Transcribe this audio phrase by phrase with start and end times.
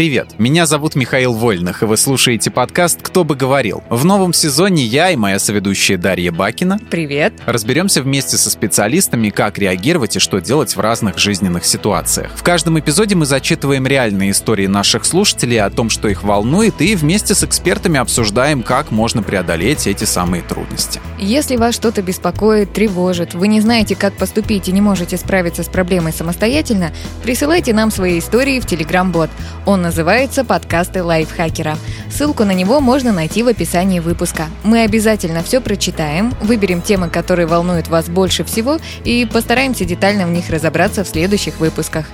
[0.00, 3.84] Привет, меня зовут Михаил Вольных, и вы слушаете подкаст «Кто бы говорил».
[3.90, 7.34] В новом сезоне я и моя соведущая Дарья Бакина Привет.
[7.44, 12.30] разберемся вместе со специалистами, как реагировать и что делать в разных жизненных ситуациях.
[12.34, 16.94] В каждом эпизоде мы зачитываем реальные истории наших слушателей о том, что их волнует, и
[16.96, 20.98] вместе с экспертами обсуждаем, как можно преодолеть эти самые трудности.
[21.18, 25.68] Если вас что-то беспокоит, тревожит, вы не знаете, как поступить и не можете справиться с
[25.68, 26.90] проблемой самостоятельно,
[27.22, 29.28] присылайте нам свои истории в Telegram-бот.
[29.66, 31.76] Он называется «Подкасты лайфхакера».
[32.08, 34.46] Ссылку на него можно найти в описании выпуска.
[34.62, 40.30] Мы обязательно все прочитаем, выберем темы, которые волнуют вас больше всего, и постараемся детально в
[40.30, 42.06] них разобраться в следующих выпусках.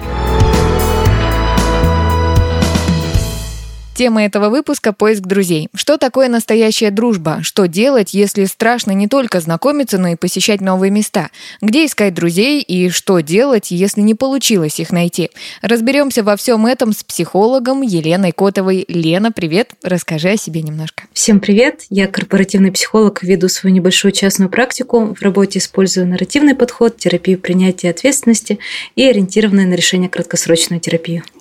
[3.96, 5.70] Тема этого выпуска– поиск друзей.
[5.74, 7.38] Что такое настоящая дружба?
[7.40, 11.30] Что делать, если страшно не только знакомиться, но и посещать новые места?
[11.62, 15.30] Где искать друзей и что делать, если не получилось их найти?
[15.62, 18.84] Разберемся во всем этом с психологом Еленой Котовой.
[18.86, 21.04] Лена, привет, расскажи о себе немножко.
[21.14, 21.86] Всем привет!
[21.88, 25.14] Я корпоративный психолог, веду свою небольшую частную практику.
[25.14, 28.58] В работе использую нарративный подход, терапию принятия ответственности
[28.94, 31.22] и ориентированную на решение краткосрочную терапию.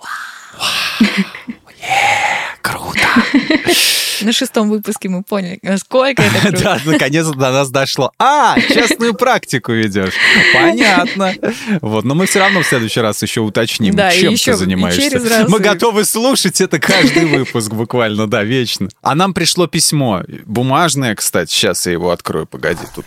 [2.65, 2.99] Круто!
[4.21, 6.63] На шестом выпуске мы поняли, насколько это круто.
[6.63, 8.11] Да, наконец-то до нас дошло.
[8.17, 10.13] А, частную практику ведешь.
[10.53, 11.33] Понятно.
[11.81, 15.45] Вот, но мы все равно в следующий раз еще уточним, Да, чем еще ты занимаешься.
[15.47, 18.87] Мы и- готовы слушать это каждый выпуск буквально, да, вечно.
[19.01, 20.23] А нам пришло письмо.
[20.45, 21.51] Бумажное, кстати.
[21.51, 23.05] Сейчас я его открою, погоди, тут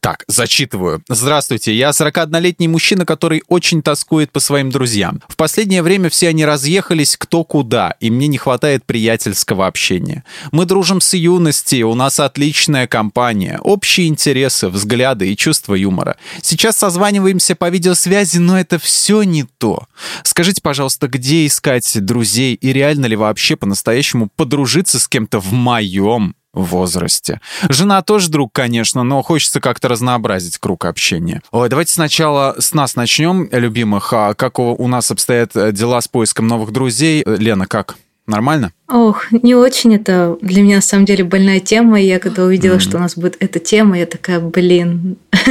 [0.00, 1.02] так, зачитываю.
[1.08, 5.22] Здравствуйте, я 41-летний мужчина, который очень тоскует по своим друзьям.
[5.28, 10.24] В последнее время все они разъехались кто куда, и мне не хватает приятельского общения.
[10.52, 16.16] Мы дружим с юности, у нас отличная компания, общие интересы, взгляды и чувство юмора.
[16.40, 19.86] Сейчас созваниваемся по видеосвязи, но это все не то.
[20.22, 26.34] Скажите, пожалуйста, где искать друзей и реально ли вообще по-настоящему подружиться с кем-то в моем
[26.52, 27.40] возрасте.
[27.68, 31.42] Жена тоже друг, конечно, но хочется как-то разнообразить круг общения.
[31.50, 34.12] Ой, давайте сначала с нас начнем, любимых.
[34.12, 37.22] А как у, нас обстоят э, дела с поиском новых друзей?
[37.24, 37.96] Э, Лена, как?
[38.26, 38.72] Нормально?
[38.90, 42.00] Ох, не очень это для меня на самом деле больная тема.
[42.00, 42.80] И я когда увидела, Мгм.
[42.80, 45.16] что у нас будет эта тема, я такая, блин.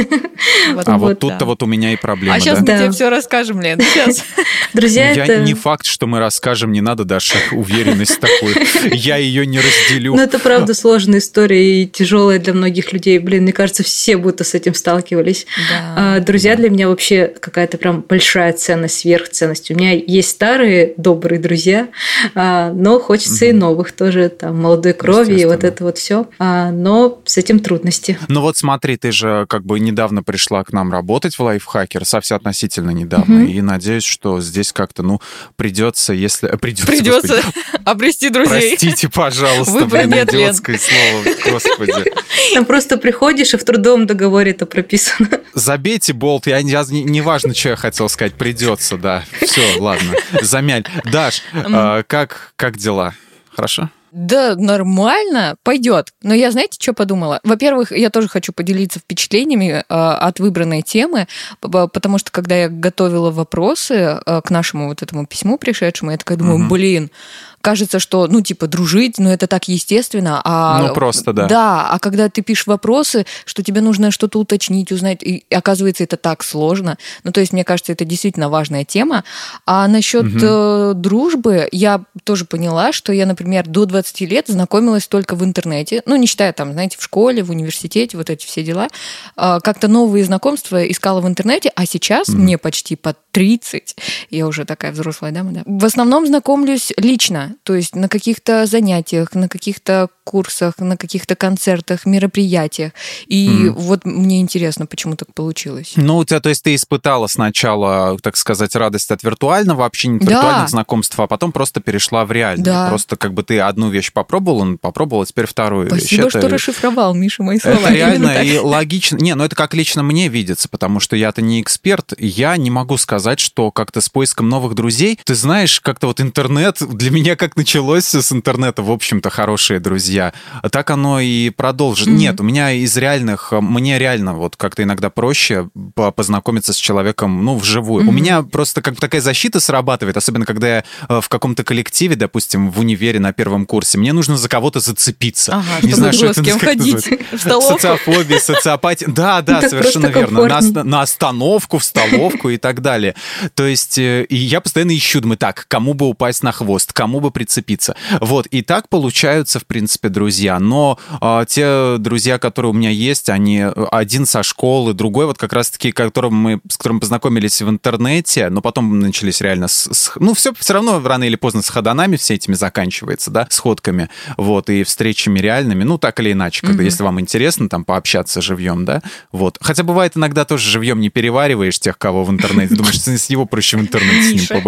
[0.74, 1.44] Вот, а вот, вот тут-то да.
[1.46, 2.60] вот у меня и проблема, А сейчас да?
[2.60, 2.78] мы Да.
[2.78, 3.78] тебе все расскажем, Лен.
[3.80, 4.24] Сейчас.
[4.72, 5.38] Друзья, Я это...
[5.42, 8.54] не факт, что мы расскажем, не надо, Даша, уверенность такую.
[8.92, 10.14] Я ее не разделю.
[10.14, 13.18] Ну, это правда сложная история и тяжелая для многих людей.
[13.18, 15.46] Блин, мне кажется, все будто с этим сталкивались.
[15.68, 15.94] Да.
[16.16, 19.70] А, Друзья для меня вообще какая-то прям большая ценность, сверхценность.
[19.70, 21.88] У меня есть старые добрые друзья,
[22.34, 23.58] а, но хочется и Мгм.
[23.58, 26.26] новых тоже, там, молодой крови и вот это вот все.
[26.38, 28.18] Но с этим трудности.
[28.28, 32.36] Ну вот смотри, ты же как бы недавно пришла к нам работать в Лайфхакер, совсем
[32.36, 33.46] относительно недавно, Мгм.
[33.46, 35.20] и надеюсь, что здесь как-то, ну,
[35.56, 36.48] придется, если...
[36.48, 37.54] э, Придется, Придется господи.
[37.84, 38.76] обрести друзей.
[38.76, 42.12] Простите, пожалуйста, Выбора блин, нет, идиотское слово, господи.
[42.54, 45.28] Там просто приходишь, и в трудовом договоре это прописано.
[45.54, 49.24] Забейте болт, я, я не, не важно, что я хотел сказать, придется, да.
[49.42, 50.84] Все, ладно, замяль.
[51.10, 53.14] Даш, а, как, как дела?
[53.54, 53.90] Хорошо?
[54.12, 56.12] Да, нормально, пойдет.
[56.22, 57.38] Но я, знаете, что подумала?
[57.44, 61.28] Во-первых, я тоже хочу поделиться впечатлениями э, от выбранной темы,
[61.60, 66.38] потому что когда я готовила вопросы э, к нашему вот этому письму пришедшему, я такая
[66.38, 66.68] думаю, Мгм.
[66.68, 67.10] блин,
[67.60, 70.40] кажется, что, ну, типа, дружить, ну, это так естественно.
[70.44, 71.46] А, Ну, просто, да.
[71.46, 76.16] Да, а когда ты пишешь вопросы, что тебе нужно что-то уточнить, узнать, и оказывается, это
[76.16, 76.96] так сложно.
[77.24, 79.24] Ну, то есть, мне кажется, это действительно важная тема.
[79.66, 85.34] А насчет э, дружбы, я тоже поняла, что я, например, до 20 лет знакомилась только
[85.34, 88.88] в интернете, ну, не считая там, знаете, в школе, в университете, вот эти все дела.
[89.36, 92.42] А, Как-то новые знакомства искала в интернете, а сейчас Мгм.
[92.42, 93.96] мне почти под 30,
[94.30, 95.62] я уже такая взрослая дама, да.
[95.66, 102.06] В основном знакомлюсь лично, то есть на каких-то занятиях, на каких-то курсах, на каких-то концертах,
[102.06, 102.92] мероприятиях.
[103.26, 103.74] И Мгм.
[103.74, 105.92] вот мне интересно, почему так получилось.
[105.96, 110.24] Ну, у тебя, то есть, ты испытала сначала, так сказать, радость от виртуального общения, от
[110.24, 110.30] Да.
[110.34, 112.64] виртуальных знакомств, а потом просто перешла в реальное.
[112.64, 112.88] Да.
[112.88, 116.30] Просто как бы ты одну вещь попробовала, попробовала теперь вторую Спасибо, вещь.
[116.30, 117.78] что расшифровал, Миша, мои слова.
[117.80, 119.16] Это реально и логично.
[119.16, 122.12] Не, ну это как лично мне видится, потому что я-то не эксперт.
[122.18, 126.76] Я не могу сказать, что как-то с поиском новых друзей, ты знаешь, как-то вот интернет
[126.80, 130.34] для меня как началось с интернета, в общем-то, хорошие друзья,
[130.70, 132.06] так оно и продолжит.
[132.06, 132.12] Mm-hmm.
[132.12, 135.70] Нет, у меня из реальных, мне реально вот как-то иногда проще
[136.14, 138.04] познакомиться с человеком, ну, вживую.
[138.04, 138.08] Mm-hmm.
[138.08, 142.14] У меня просто как бы такая защита срабатывает, особенно когда я э, в каком-то коллективе,
[142.14, 145.54] допустим, в универе на первом курсе, мне нужно за кого-то зацепиться.
[145.54, 147.72] Ага, не знаю, что это, ходить в столовку.
[147.72, 149.08] Социофобия, социопатия.
[149.08, 150.46] Да, да, совершенно верно.
[150.46, 153.14] На, на остановку, в столовку и так далее.
[153.54, 157.20] То есть, э, и я постоянно ищу, думаю, так, кому бы упасть на хвост, кому
[157.20, 157.96] бы прицепиться.
[158.20, 160.58] Вот, и так получаются, в принципе, друзья.
[160.58, 165.38] Но а, те друзья, которые у меня есть, они э, один со школы, другой вот
[165.38, 170.12] как раз-таки, которым мы, с которым познакомились в интернете, но потом начались реально с, с,
[170.16, 174.70] ну, все все равно рано или поздно с ходанами все этими заканчивается, да, сходками, вот,
[174.70, 176.86] и встречами реальными, ну, так или иначе, когда, mm-hmm.
[176.86, 179.58] если вам интересно там пообщаться живьем, да, вот.
[179.60, 183.76] Хотя бывает иногда тоже живьем не перевариваешь тех, кого в интернете, думаешь, с него проще
[183.76, 184.62] в интернете с ним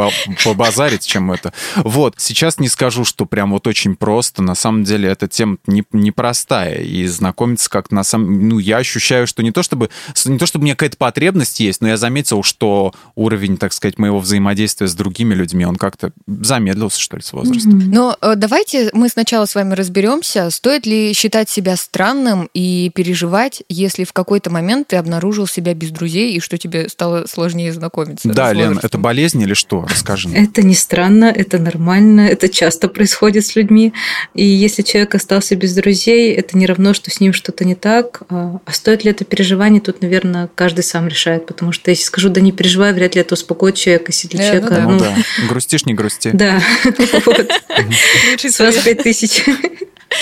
[0.45, 1.53] побазарить, чем это.
[1.77, 6.79] Вот, сейчас не скажу, что прям вот очень просто, на самом деле эта тема непростая,
[6.81, 8.49] не и знакомиться как на самом...
[8.49, 9.91] Ну, я ощущаю, что не то чтобы...
[10.25, 13.99] Не то чтобы у меня какая-то потребность есть, но я заметил, что уровень, так сказать,
[13.99, 17.79] моего взаимодействия с другими людьми, он как-то замедлился, что ли, с возрастом.
[17.79, 17.95] Mm-hmm.
[17.95, 23.63] Но э, давайте мы сначала с вами разберемся, стоит ли считать себя странным и переживать,
[23.69, 28.29] если в какой-то момент ты обнаружил себя без друзей и что тебе стало сложнее знакомиться.
[28.29, 29.87] Да, Лен, это болезнь или что?
[29.89, 30.29] Расскажи.
[30.31, 33.93] Это не странно, это нормально, это часто происходит с людьми.
[34.35, 38.23] И если человек остался без друзей, это не равно, что с ним что-то не так.
[38.29, 42.29] А, а стоит ли это переживание, тут, наверное, каждый сам решает, потому что если скажу,
[42.29, 44.81] да не переживай, вряд ли это успокоит человека, если для человека...
[44.81, 45.15] Ну, да.
[45.17, 45.47] ну, да.
[45.49, 46.31] Грустишь, не грусти.
[46.43, 46.61] Да.
[48.39, 49.45] С вас пять тысяч.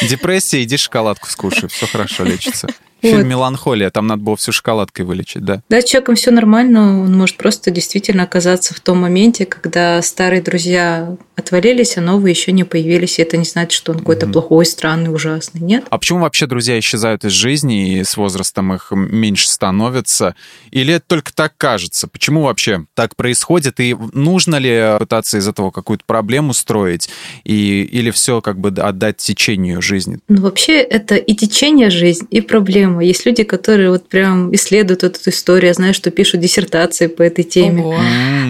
[0.02, 2.68] Депрессия, иди шоколадку скушай, все хорошо лечится.
[3.00, 3.26] Фильм вот.
[3.26, 5.62] «Меланхолия», там надо было всю шоколадкой вылечить, да?
[5.68, 10.42] Да, с человеком все нормально, он может просто действительно оказаться в том моменте, когда старые
[10.42, 14.32] друзья отвалились, а новые еще не появились, и это не значит, что он какой-то mm-hmm.
[14.32, 15.84] плохой, странный, ужасный, нет?
[15.88, 20.34] А почему вообще друзья исчезают из жизни, и с возрастом их меньше становится?
[20.70, 22.08] Или это только так кажется?
[22.08, 27.08] Почему вообще так происходит, и нужно ли пытаться из этого какую-то проблему строить,
[27.44, 30.18] и, или все как бы отдать течению жизни?
[30.28, 33.04] Ну, вообще, это и течение жизни, и проблема тема.
[33.04, 37.44] Есть люди, которые вот прям исследуют эту историю, я знаю, что пишут диссертации по этой
[37.44, 37.82] теме.
[37.82, 37.96] Ого.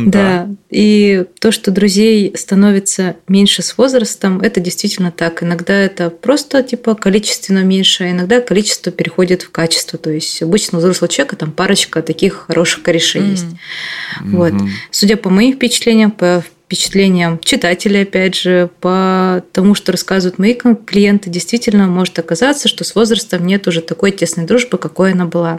[0.07, 0.47] да.
[0.47, 0.49] да.
[0.71, 5.43] И то, что друзей становится меньше с возрастом, это действительно так.
[5.43, 9.99] Иногда это просто типа количественно меньше, а иногда количество переходит в качество.
[9.99, 13.31] То есть обычно у взрослого человека там парочка таких хороших корешей mm.
[13.31, 13.47] есть.
[13.47, 14.37] Mm-hmm.
[14.37, 14.53] Вот.
[14.91, 21.28] Судя по моим впечатлениям, по впечатлениям читателей, опять же, по тому, что рассказывают мои клиенты,
[21.28, 25.58] действительно может оказаться, что с возрастом нет уже такой тесной дружбы, какой она была.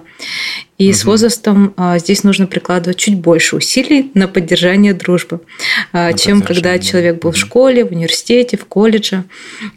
[0.81, 0.97] И угу.
[0.97, 5.41] с возрастом а, здесь нужно прикладывать чуть больше усилий на поддержание дружбы,
[5.93, 7.37] а, чем когда человек был угу.
[7.37, 9.25] в школе, в университете, в колледже.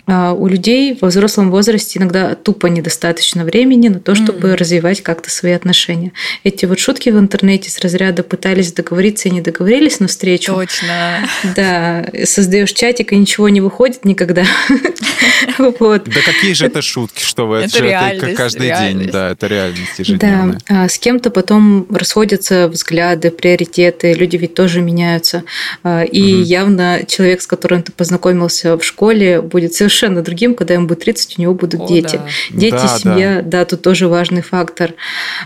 [0.07, 4.57] А, у людей во взрослом возрасте иногда тупо недостаточно времени на то, чтобы угу.
[4.57, 6.13] развивать как-то свои отношения.
[6.43, 10.55] Эти вот шутки в интернете с разряда пытались договориться и не договорились на встречу.
[10.55, 11.29] Точно.
[11.55, 14.47] Да, создаешь чатик и ничего не выходит никогда.
[15.59, 16.05] Вот.
[16.05, 17.59] Да какие же это шутки, что вы?
[17.59, 20.59] Это, это каждый день, да, это реальность ежедневная.
[20.69, 25.43] Да, с кем-то потом расходятся взгляды, приоритеты, люди ведь тоже меняются.
[25.83, 30.87] А, и явно человек, с которым ты познакомился в школе, будет совершенно другим, когда ему
[30.87, 32.21] будет 30, у него будут дети.
[32.51, 34.95] Дети, семья, да, тут тоже важный фактор.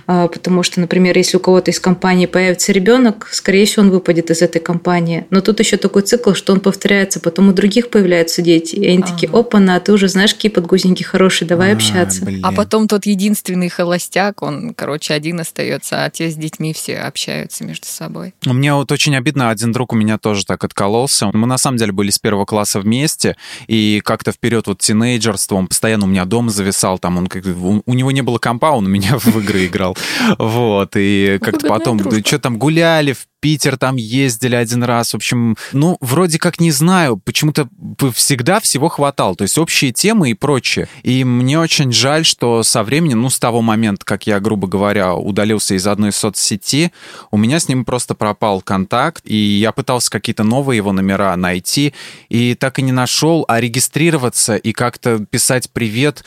[0.06, 4.30] А, потому что, например, если у кого-то из компании появится ребенок, скорее всего, он выпадет
[4.30, 5.26] из этой компании.
[5.30, 9.02] Но тут еще такой цикл, что он повторяется, потом у других появляются дети, и они
[9.02, 9.12] ага.
[9.12, 12.26] такие, опа, на, ты уже знаешь, какие подгузники хорошие, давай а, общаться.
[12.26, 12.40] Блин.
[12.44, 17.64] А потом тот единственный холостяк, он, короче, один остается, а те с детьми все общаются
[17.64, 18.34] между собой.
[18.44, 21.30] Меня вот очень обидно, один друг у меня тоже так откололся.
[21.32, 23.36] Мы на самом деле были с первого класса вместе,
[23.66, 27.94] и как-то вперед вот тинейджерство, он постоянно у меня дома зависал, там он как у
[27.94, 29.96] него не было компа, он у меня в игры играл.
[30.38, 35.12] Вот, и как-то потом, что там гуляли в Питер там ездили один раз.
[35.12, 37.68] В общем, ну, вроде как не знаю, почему-то
[38.14, 39.36] всегда всего хватало.
[39.36, 40.88] То есть общие темы и прочее.
[41.02, 45.14] И мне очень жаль, что со временем, ну, с того момента, как я, грубо говоря,
[45.14, 46.92] удалился из одной соцсети,
[47.30, 51.94] у меня с ним просто пропал контакт, и я пытался какие-то новые его номера найти,
[52.28, 56.24] и так и не нашел, а регистрироваться и как-то писать «привет»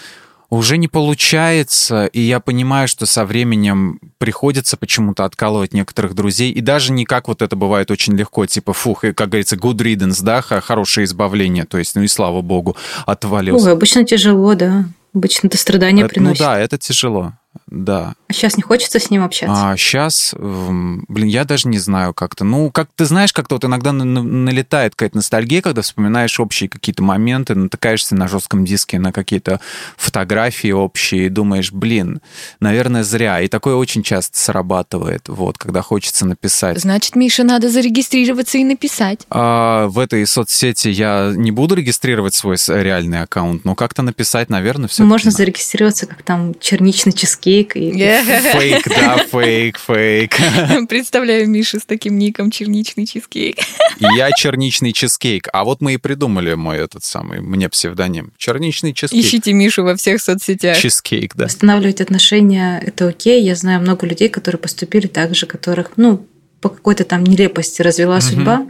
[0.52, 6.60] уже не получается, и я понимаю, что со временем приходится почему-то откалывать некоторых друзей, и
[6.60, 10.22] даже не как вот это бывает очень легко, типа, фух, и, как говорится, good riddance,
[10.22, 13.68] да, хорошее избавление, то есть, ну и слава богу, отвалился.
[13.68, 14.86] Ой, обычно тяжело, да.
[15.16, 16.40] Обычно это страдания это, приносит.
[16.40, 17.34] Ну да, это тяжело.
[17.68, 18.16] Да.
[18.28, 19.72] А сейчас не хочется с ним общаться?
[19.72, 22.44] А сейчас, блин, я даже не знаю как-то.
[22.44, 27.56] Ну, как ты знаешь, как-то вот иногда налетает какая-то ностальгия, когда вспоминаешь общие какие-то моменты,
[27.56, 29.60] натыкаешься на жестком диске на какие-то
[29.98, 32.22] фотографии общие, и думаешь, блин,
[32.60, 33.42] наверное, зря.
[33.42, 36.80] И такое очень часто срабатывает, вот, когда хочется написать.
[36.80, 39.26] Значит, Миша, надо зарегистрироваться и написать.
[39.30, 44.88] А, в этой соцсети я не буду регистрировать свой реальный аккаунт, но как-то написать, наверное,
[44.88, 45.04] все.
[45.04, 47.76] Можно зарегистрироваться как там черничный чизкейк.
[47.76, 47.92] И...
[47.92, 50.36] Фейк, да, фейк, фейк.
[50.90, 53.58] Представляю Мишу с таким ником черничный чизкейк.
[54.00, 55.48] Я черничный чизкейк.
[55.54, 58.32] А вот мы и придумали мой этот самый, мне псевдоним.
[58.38, 59.24] Черничный чизкейк.
[59.24, 60.78] Ищите Мишу во всех соцсетях.
[60.78, 61.46] Чизкейк, да.
[61.46, 63.44] Восстанавливать отношения– это окей.
[63.44, 66.26] Я знаю много людей, которые поступили так же, которых, ну,
[66.62, 68.22] по какой-то там нелепости развела угу.
[68.22, 68.68] судьба.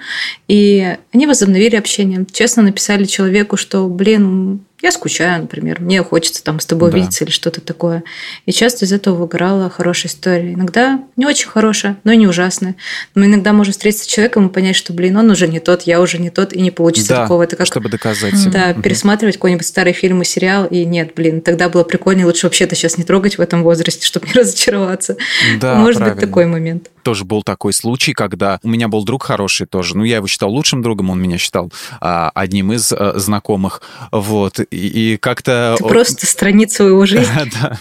[0.48, 2.26] И они возобновили общение.
[2.32, 6.98] Честно написали человеку, что, блин, я скучаю, например, мне хочется там с тобой да.
[6.98, 8.04] увидеться или что-то такое.
[8.46, 10.54] И часто из этого выгорала хорошая история.
[10.54, 12.76] Иногда не очень хорошая, но и не ужасная.
[13.14, 16.02] Но иногда можно встретиться с человеком и понять, что, блин, он уже не тот, я
[16.02, 17.44] уже не тот, и не получится да, такого.
[17.44, 18.34] Это как, чтобы доказать.
[18.52, 18.82] Да, угу.
[18.82, 22.98] пересматривать какой-нибудь старый фильм и сериал, и нет, блин, тогда было прикольнее, лучше вообще-то сейчас
[22.98, 25.18] не трогать в этом возрасте, чтобы не разочароваться.
[25.60, 26.16] Да, Может правильно.
[26.16, 26.90] быть такой момент.
[27.04, 29.98] Тоже был такой случай, когда у меня был друг хороший тоже.
[29.98, 33.82] Ну, я его считал лучшим другом, он меня считал а, одним из а, знакомых.
[34.12, 34.60] Вот.
[34.60, 34.66] И,
[35.14, 35.76] и как-то...
[35.78, 37.52] Это просто страница его жизни.
[37.62, 37.80] да.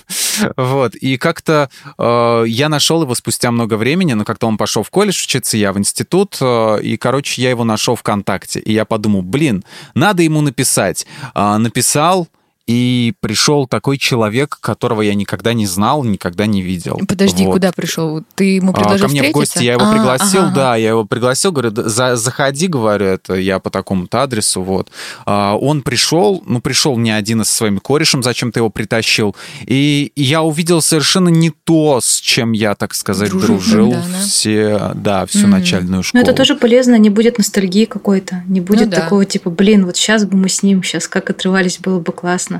[0.56, 0.94] Вот.
[0.94, 5.22] И как-то э, я нашел его спустя много времени, но как-то он пошел в колледж
[5.24, 8.60] учиться, я в институт, э, и, короче, я его нашел ВКонтакте.
[8.60, 11.06] И я подумал, блин, надо ему написать.
[11.34, 12.28] Э, написал,
[12.70, 17.00] и пришел такой человек, которого я никогда не знал, никогда не видел.
[17.08, 17.54] Подожди, вот.
[17.54, 18.22] куда пришел?
[18.36, 19.38] Ты ему предложил а, Ко мне встретиться?
[19.38, 20.54] в гости, я его а, пригласил, ага.
[20.54, 24.88] да, я его пригласил, говорю, за, заходи, говорю, это я по такому-то адресу, вот.
[25.26, 29.34] А, он пришел, ну, пришел не один, а со своим корешем, зачем-то его притащил,
[29.66, 34.92] и я увидел совершенно не то, с чем я, так сказать, Дружил, дружил да, все,
[34.94, 35.46] да, всю mm-hmm.
[35.46, 36.22] начальную школу.
[36.22, 39.00] Но это тоже полезно, не будет ностальгии какой-то, не будет ну, да.
[39.00, 42.59] такого типа, блин, вот сейчас бы мы с ним, сейчас как отрывались, было бы классно.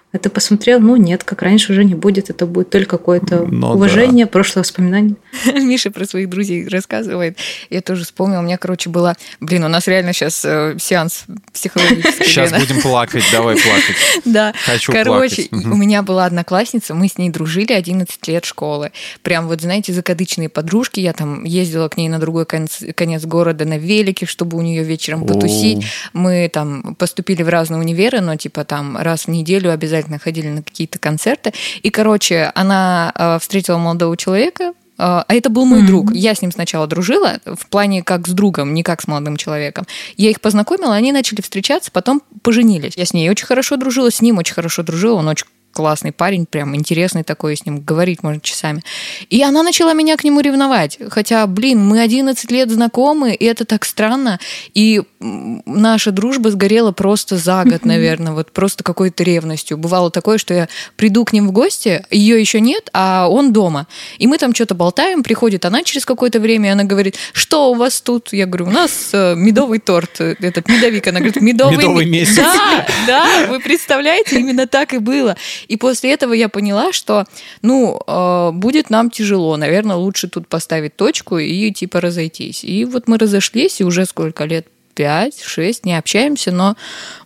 [0.13, 3.71] А ты посмотрел, ну нет, как раньше уже не будет, это будет только какое-то ну,
[3.71, 4.31] уважение, да.
[4.31, 5.15] прошлое воспоминание.
[5.45, 7.37] Миша про своих друзей рассказывает.
[7.69, 9.15] Я тоже вспомнила, у меня, короче, была...
[9.39, 12.25] Блин, у нас реально сейчас э, сеанс психологический.
[12.25, 13.95] Сейчас будем плакать, давай плакать.
[14.25, 14.53] Да.
[14.65, 15.67] Хочу Короче, плакать.
[15.67, 18.91] у меня была одноклассница, мы с ней дружили 11 лет школы.
[19.23, 20.99] Прям вот, знаете, закадычные подружки.
[20.99, 24.83] Я там ездила к ней на другой конец, конец города на велике, чтобы у нее
[24.83, 25.85] вечером потусить.
[26.13, 30.47] Мы там поступили в разные универы, но типа там раз в неделю обязательно обязательно ходили
[30.47, 31.53] на какие-то концерты.
[31.81, 35.87] И, короче, она э, встретила молодого человека, э, а это был мой mm-hmm.
[35.87, 36.13] друг.
[36.13, 39.85] Я с ним сначала дружила, в плане как с другом, не как с молодым человеком.
[40.17, 42.93] Я их познакомила, они начали встречаться, потом поженились.
[42.97, 46.45] Я с ней очень хорошо дружила, с ним очень хорошо дружила, он очень классный парень,
[46.45, 48.81] прям интересный такой, с ним говорить можно часами.
[49.29, 50.97] И она начала меня к нему ревновать.
[51.09, 54.39] Хотя, блин, мы 11 лет знакомы, и это так странно.
[54.73, 59.77] И наша дружба сгорела просто за год, наверное, вот просто какой-то ревностью.
[59.77, 63.87] Бывало такое, что я приду к ним в гости, ее еще нет, а он дома.
[64.17, 67.75] И мы там что-то болтаем, приходит она через какое-то время, и она говорит, что у
[67.75, 68.33] вас тут?
[68.33, 71.07] Я говорю, у нас э, медовый торт, э, этот медовик.
[71.07, 72.35] Она говорит, медовый, медовый месяц.
[72.35, 75.35] Да, да, вы представляете, именно так и было.
[75.67, 77.25] И после этого я поняла, что,
[77.61, 82.63] ну, э, будет нам тяжело, наверное, лучше тут поставить точку и типа разойтись.
[82.63, 84.67] И вот мы разошлись, и уже сколько лет?
[84.91, 86.75] Пять, шесть, не общаемся, но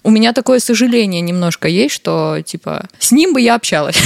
[0.04, 3.98] у меня такое сожаление немножко есть, что, типа, с ним бы я общалась.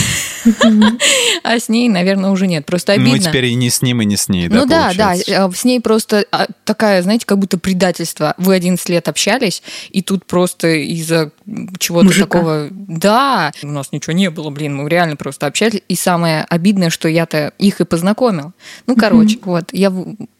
[1.43, 2.65] А с ней, наверное, уже нет.
[2.65, 3.17] Просто ну, обидно.
[3.17, 5.65] Ну, теперь и не с ним, и не с ней, Ну да, да, а, с
[5.65, 8.33] ней просто а, такая, знаете, как будто предательство.
[8.37, 11.31] Вы 11 лет общались, и тут просто из-за
[11.79, 12.67] чего-то такого...
[12.71, 15.81] Да, у нас ничего не было, блин, мы реально просто общались.
[15.87, 18.53] И самое обидное, что я-то их и познакомил.
[18.87, 19.93] Ну, короче, вот, я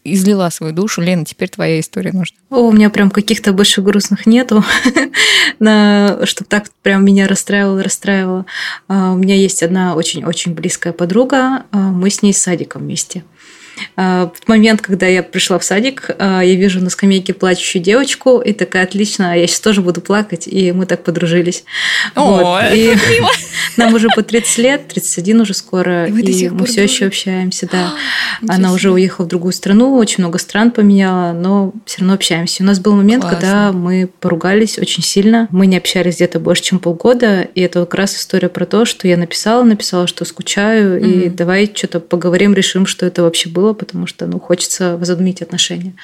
[0.04, 1.00] излила свою душу.
[1.00, 2.36] Лена, теперь твоя история нужна.
[2.50, 4.64] О, у меня прям каких-то больше грустных нету,
[5.58, 8.46] чтобы так прям меня расстраивало, расстраивало.
[8.88, 13.24] А, у меня есть одна очень-очень близкая подруга, а, мы с ней с садиком вместе.
[13.96, 18.40] А, в момент, когда я пришла в садик, а, я вижу на скамейке плачущую девочку,
[18.40, 21.64] и такая, отлично, я сейчас тоже буду плакать, и мы так подружились.
[22.14, 22.62] О, вот.
[22.62, 23.30] это и мило.
[23.76, 27.94] Нам уже по 30 лет, 31 уже скоро, и, и мы все еще общаемся, да.
[28.48, 32.62] Она уже уехала в другую страну, очень много стран поменяла, но все равно общаемся.
[32.62, 33.38] У нас был момент, Классно.
[33.38, 37.94] когда мы поругались очень сильно, мы не общались где-то больше, чем полгода, и это как
[37.94, 41.26] раз история про то, что я написала, написала, что скучаю, mm-hmm.
[41.26, 45.94] и давай что-то поговорим, решим, что это вообще было, потому что, ну, хочется возобновить отношения.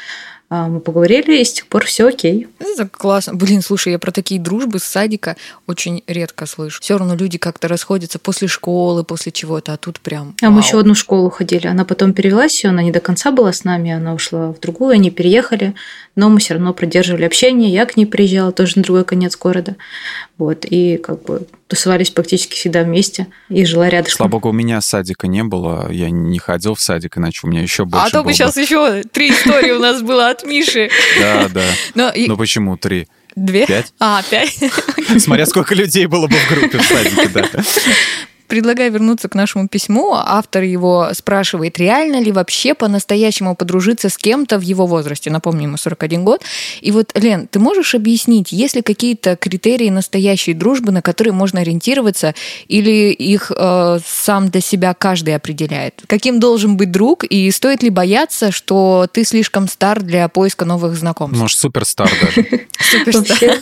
[0.49, 2.47] А, мы поговорили, и с тех пор все окей.
[2.61, 3.35] Это классно.
[3.35, 6.81] Блин, слушай, я про такие дружбы с садика очень редко слышу.
[6.81, 10.37] Все равно люди как-то расходятся после школы, после чего-то, а тут прям.
[10.41, 11.67] А мы еще одну школу ходили.
[11.67, 15.11] Она потом перевелась, она не до конца была с нами, она ушла в другую, они
[15.11, 15.75] переехали,
[16.15, 17.73] но мы все равно продерживали общение.
[17.73, 19.75] Я к ней приезжала тоже на другой конец города.
[20.38, 24.11] Вот, и как бы тусовались практически всегда вместе и жила рядом.
[24.11, 27.62] Слава богу, у меня садика не было, я не ходил в садик, иначе у меня
[27.62, 30.90] еще больше А то бы сейчас еще три истории у нас было от Миши.
[31.19, 31.64] Да, да.
[31.95, 33.09] Но ну почему три?
[33.35, 33.66] Две?
[33.66, 33.93] Пять?
[33.99, 34.59] А, пять.
[35.19, 37.62] Смотря сколько людей было бы в группе в садике, да.
[38.49, 40.15] Предлагаю вернуться к нашему письму.
[40.15, 45.31] Автор его спрашивает, реально ли вообще по-настоящему подружиться с кем-то в его возрасте.
[45.31, 46.43] Напомню, ему 41 год.
[46.81, 51.61] И вот, Лен, ты можешь объяснить, есть ли какие-то критерии настоящей дружбы, на которые можно
[51.61, 52.35] ориентироваться,
[52.69, 56.03] или их э, сам для себя каждый определяет?
[56.07, 60.97] Каким должен быть друг, и стоит ли бояться, что ты слишком стар для поиска новых
[60.97, 61.38] знакомств?
[61.38, 62.47] Может, суперстар даже.
[63.07, 63.61] Вообще,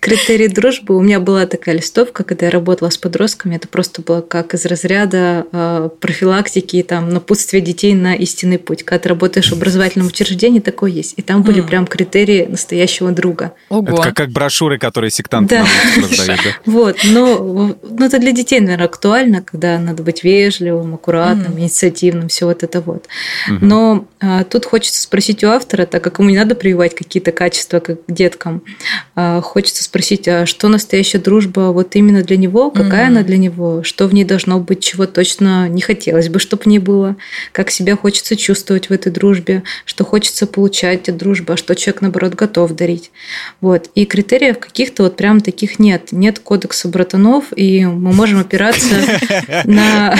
[0.00, 0.96] критерий дружбы.
[0.96, 3.56] У меня была такая листовка, когда я работала с подростками.
[3.56, 8.82] Это просто было как из разряда э, профилактики и там напутствия детей на истинный путь.
[8.84, 11.14] Когда ты работаешь в образовательном учреждении, такое есть.
[11.16, 13.52] И там были прям критерии настоящего друга.
[13.68, 13.86] Ого.
[13.86, 15.66] Это как, как брошюры, которые сектанты да.
[16.02, 16.50] раздают, да?
[16.66, 21.60] Вот, но ну, это для детей, наверное, актуально, когда надо быть вежливым, аккуратным, mm.
[21.60, 23.06] инициативным, все вот это вот.
[23.48, 23.58] Mm-hmm.
[23.60, 27.80] Но а, тут хочется спросить у автора, так как ему не надо прививать какие-то качества
[27.80, 28.62] как деткам,
[29.14, 33.08] а, хочется спросить, а что настоящая дружба вот именно для него, какая mm-hmm.
[33.08, 36.78] она для него, что в ней должно быть, чего точно не хотелось бы, чтобы не
[36.78, 37.16] было,
[37.52, 42.02] как себя хочется чувствовать в этой дружбе, что хочется получать от дружбы, а что человек,
[42.02, 43.10] наоборот, готов дарить.
[43.60, 43.90] Вот.
[43.94, 46.12] И критериев каких-то вот прям таких нет.
[46.12, 48.94] Нет кодекса братанов, и мы можем опираться
[49.64, 50.16] на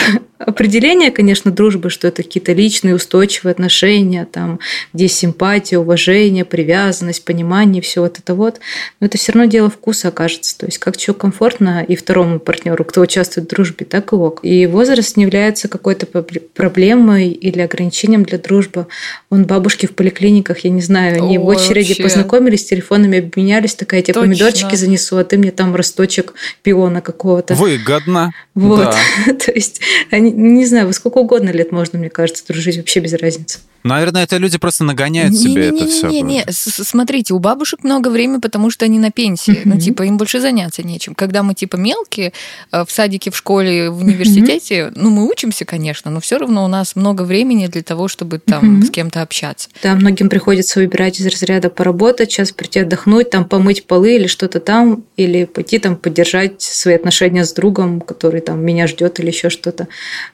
[0.46, 4.58] определение, конечно, дружбы, что это какие-то личные устойчивые отношения, там,
[4.92, 8.58] где симпатия, уважение, привязанность, понимание, все вот это вот.
[9.00, 10.56] Но это все равно дело вкуса окажется.
[10.56, 14.40] То есть как человеку комфортно и второму партнеру, кто участвует в дружбе, так и ок.
[14.42, 18.86] И возраст не является какой-то проблемой или ограничением для дружбы.
[19.28, 22.02] Он бабушки в поликлиниках, я не знаю, они О, в очереди вообще.
[22.02, 26.32] познакомились, телефонами обменялись, такая, тебе помидорчики занесу, а ты мне там росточек
[26.62, 27.54] пиона какого-то.
[27.54, 28.32] Выгодно.
[28.54, 28.94] Вот.
[29.26, 29.34] Да.
[29.44, 29.80] То есть
[30.10, 33.58] они не знаю, во сколько угодно лет можно, мне кажется, дружить, вообще без разницы.
[33.82, 36.08] Наверное, это люди просто нагоняют не, себе не, это не, все.
[36.08, 39.52] Не, не, смотрите, у бабушек много времени, потому что они на пенсии.
[39.52, 39.62] Mm-hmm.
[39.64, 41.14] Ну, типа, им больше заняться нечем.
[41.14, 42.32] Когда мы, типа, мелкие,
[42.72, 44.92] э, в садике, в школе, в университете, mm-hmm.
[44.96, 48.80] ну, мы учимся, конечно, но все равно у нас много времени для того, чтобы там
[48.80, 48.84] mm-hmm.
[48.84, 49.68] с кем-то общаться.
[49.82, 54.60] Да, многим приходится выбирать из разряда поработать, сейчас прийти отдохнуть, там помыть полы или что-то
[54.60, 59.48] там, или пойти там поддержать свои отношения с другом, который там меня ждет или еще
[59.48, 59.88] что-то.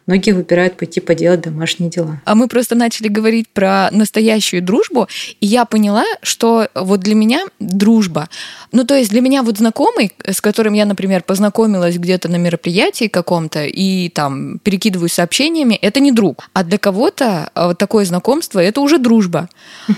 [0.07, 2.21] Многие выбирают пойти поделать домашние дела.
[2.25, 5.09] А мы просто начали говорить говорить про настоящую дружбу,
[5.41, 8.29] и я поняла, что вот для меня дружба,
[8.73, 13.09] ну то есть для меня вот знакомый, с которым я, например, познакомилась где-то на мероприятии
[13.09, 16.49] каком-то и там перекидываю сообщениями, это не друг.
[16.53, 19.49] А для кого-то э, вот такое знакомство это уже дружба.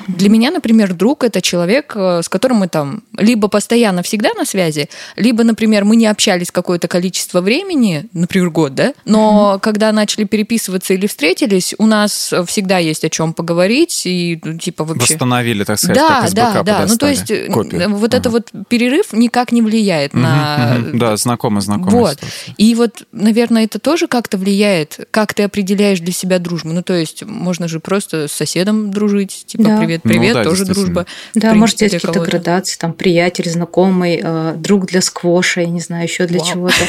[0.08, 4.44] Для меня, например, друг это человек, э, с которым мы там либо постоянно всегда на
[4.44, 10.24] связи, либо, например, мы не общались какое-то количество времени, например, год, да, но когда начали
[10.24, 15.14] переписываться или встретились, у нас всегда есть о чем чем поговорить и ну, типа вообще...
[15.14, 16.86] Восстановили, так сказать, да, как из да, да.
[16.88, 17.94] Ну, то есть копию.
[17.94, 18.16] вот uh-huh.
[18.16, 20.76] это вот перерыв никак не влияет uh-huh, на...
[20.78, 20.98] Uh-huh.
[20.98, 21.90] Да, знакомо, знакомо.
[21.90, 22.12] Вот.
[22.12, 22.54] Ситуация.
[22.56, 26.70] И вот, наверное, это тоже как-то влияет, как ты определяешь для себя дружбу.
[26.70, 29.78] Ну, то есть можно же просто с соседом дружить, типа да.
[29.78, 31.06] привет, привет, ну, да, тоже дружба.
[31.34, 36.04] Да, может быть какие-то градации, там приятель, знакомый, э, друг для сквоша, я не знаю,
[36.04, 36.48] еще для Вау.
[36.48, 36.74] чего-то.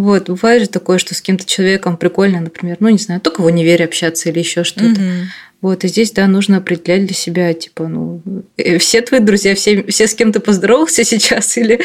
[0.00, 3.44] Вот, бывает же такое, что с кем-то человеком прикольно, например, ну, не знаю, только в
[3.44, 4.98] универе общаться или еще что-то.
[4.98, 5.10] Угу.
[5.62, 8.22] Вот, и здесь, да, нужно определять для себя, типа, ну,
[8.56, 11.80] э, все твои друзья, все, все с кем ты поздоровался сейчас, или,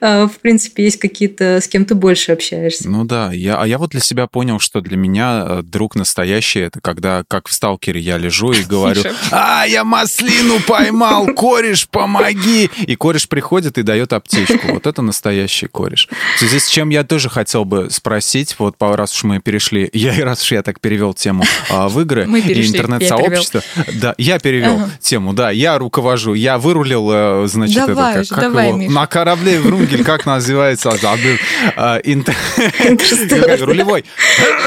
[0.00, 2.90] а, в принципе, есть какие-то, с кем ты больше общаешься?
[2.90, 6.60] Ну да, я, а я вот для себя понял, что для меня э, друг настоящий,
[6.60, 12.68] это когда, как в «Сталкере», я лежу и говорю, а, я маслину поймал, кореш, помоги!
[12.86, 14.72] И кореш приходит и дает аптечку.
[14.72, 16.08] Вот это настоящий кореш.
[16.36, 20.14] В связи с чем я тоже хотел бы спросить, вот раз уж мы перешли, я
[20.14, 23.62] и раз уж я так перевел тему а, в игры и интернет сообщество.
[23.94, 24.90] Да, я перевел ага.
[25.00, 29.06] тему, да, я руковожу, я вырулил, э, значит, давай это, как, как давай, его, на
[29.06, 31.36] корабле Врунгель, как называется, забыл,
[31.76, 32.00] а,
[33.64, 34.04] рулевой,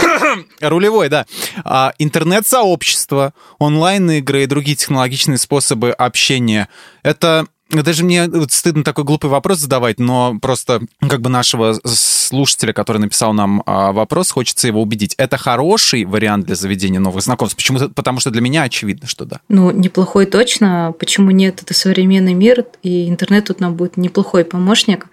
[0.61, 1.25] рулевой, да,
[1.63, 6.67] а, интернет-сообщество, онлайн-игры и другие технологичные способы общения.
[7.03, 11.79] Это даже мне стыдно такой глупый вопрос задавать, но просто как бы нашего
[12.23, 15.13] слушателя, который написал нам а, вопрос, хочется его убедить.
[15.17, 17.55] Это хороший вариант для заведения новых знакомств?
[17.55, 17.79] Почему?
[17.89, 19.39] Потому что для меня очевидно, что да.
[19.49, 20.93] Ну, неплохой точно.
[20.97, 21.61] Почему нет?
[21.61, 25.07] Это современный мир, и интернет тут нам будет неплохой помощник.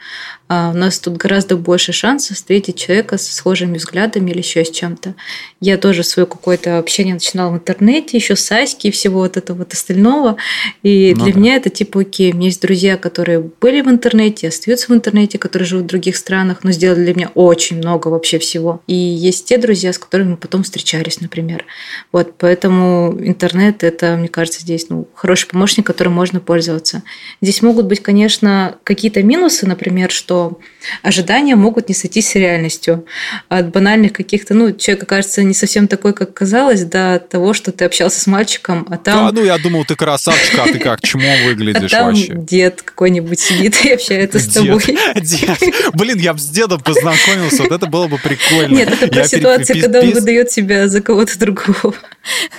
[0.53, 4.71] А у нас тут гораздо больше шансов встретить человека с схожими взглядами или еще с
[4.71, 5.15] чем-то.
[5.61, 9.59] Я тоже свое какое-то общение начинала в интернете, еще с Аськи и всего вот этого
[9.59, 10.37] вот остального.
[10.83, 11.39] И ну, для да.
[11.39, 12.33] меня это типа окей.
[12.33, 16.17] У меня есть друзья, которые были в интернете, остаются в интернете, которые живут в других
[16.17, 18.83] странах, но сделали для меня очень много вообще всего.
[18.87, 21.65] И есть те друзья, с которыми мы потом встречались, например.
[22.13, 27.03] Вот, поэтому интернет это, мне кажется, здесь ну, хороший помощник, которым можно пользоваться.
[27.41, 30.59] Здесь могут быть, конечно, какие-то минусы, например, что
[31.03, 33.05] ожидания могут не сойтись с реальностью.
[33.49, 37.85] От банальных каких-то, ну, человек окажется не совсем такой, как казалось, до того, что ты
[37.85, 39.27] общался с мальчиком, а там...
[39.27, 42.35] Да, ну, я думал, ты красавчик, а ты как, чему выглядишь а там вообще?
[42.35, 44.83] дед какой-нибудь сидит и общается с тобой.
[45.21, 45.59] Дед.
[45.95, 48.75] Блин, я бы с дедом познакомился, вот это было бы прикольно.
[48.75, 51.95] Нет, это про ситуацию, когда он выдает себя за кого-то другого.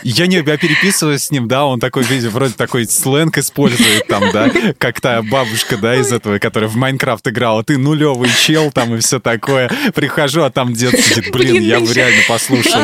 [0.04, 4.52] Я не, я переписываюсь с ним, да, он такой, вроде такой сленг использует там, да,
[4.78, 9.00] как та бабушка, да, из этого, которая в Майнкрафт играла ты нулевый чел там и
[9.00, 9.72] все такое.
[9.94, 12.82] Прихожу, а там дед сидит, блин, я бы реально послушал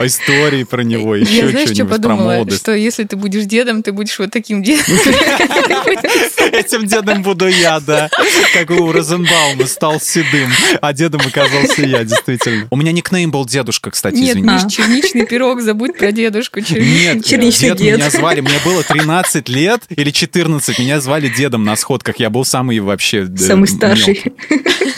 [0.00, 2.62] истории про него, еще что-нибудь про молодость.
[2.62, 4.84] что если ты будешь дедом, ты будешь вот таким дедом.
[6.52, 8.10] Этим дедом буду я, да.
[8.52, 10.50] Как у Розенбаума стал седым,
[10.82, 12.66] а дедом оказался я, действительно.
[12.70, 14.48] У меня никнейм был дедушка, кстати, Нет, извини.
[14.52, 16.60] Миш, черничный пирог, забудь про дедушку.
[16.60, 21.76] Нет, черничный дед меня звали, мне было 13 лет или 14, меня звали дедом на
[21.76, 23.26] сходках, я был самый вообще...
[23.36, 24.22] Самый старший.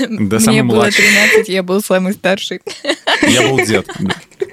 [0.08, 2.60] Да, Мне было 13, я был самый старший.
[3.22, 3.86] Я был дед.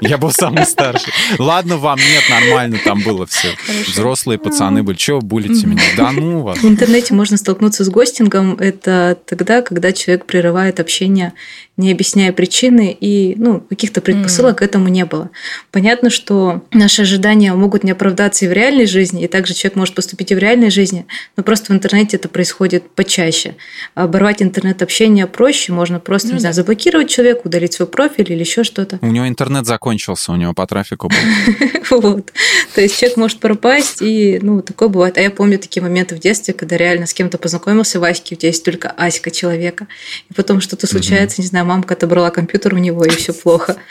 [0.02, 1.12] Я был самый старший.
[1.40, 3.50] Ладно вам, нет, нормально там было все.
[3.56, 3.92] Хорошо.
[3.92, 4.98] Взрослые пацаны были.
[4.98, 5.82] Чего булите меня?
[5.96, 6.60] Да ну вас.
[6.60, 8.56] В интернете можно столкнуться с гостингом.
[8.56, 11.34] Это тогда, когда человек прерывает общение,
[11.78, 14.60] не объясняя причины, и ну, каких-то предпосылок mm.
[14.60, 15.30] к этому не было.
[15.72, 19.94] Понятно, что наши ожидания могут не оправдаться и в реальной жизни, и также человек может
[19.94, 23.56] поступить и в реальной жизни, но просто в интернете это происходит почаще.
[23.94, 26.42] Оборвать интернет-общение проще, можно просто, ну, не да.
[26.42, 29.00] знаю, заблокировать человека, удалить свой профиль или еще что-то.
[29.02, 31.18] У него интернет закончился, у него по трафику был.
[31.90, 32.34] Вот.
[32.76, 35.18] То есть человек может пропасть, и ну, такое бывает.
[35.18, 38.50] А я помню такие моменты в детстве, когда реально с кем-то познакомился, Ваське, у тебя
[38.50, 39.88] есть только Аська человека,
[40.30, 43.78] и потом что-то случается, не знаю, мамка отобрала компьютер у него, и все плохо.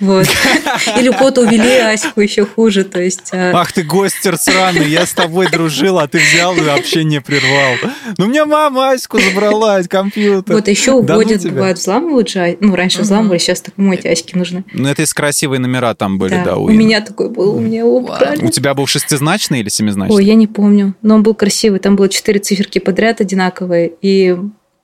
[0.00, 0.26] Вот.
[0.96, 2.84] Или у кого-то увели Аську, еще хуже.
[2.84, 3.30] То есть...
[3.32, 7.20] А Ах ты гостер сраный, я с тобой дружил, а ты взял и вообще не
[7.20, 7.74] прервал.
[8.16, 10.54] Ну, у меня мама Аську забрала, компьютер.
[10.54, 12.56] Вот еще уводят, ну бывает, взламывают же.
[12.60, 14.64] Ну, раньше взламывали, сейчас так ему Аськи нужны.
[14.72, 16.56] Ну, это из красивые номера там были, да.
[16.56, 18.44] У меня такой был, у меня украли.
[18.44, 20.16] У тебя был шестизначный или семизначный?
[20.16, 21.78] Ой, я не помню, но он был красивый.
[21.78, 24.36] Там было четыре циферки подряд одинаковые, и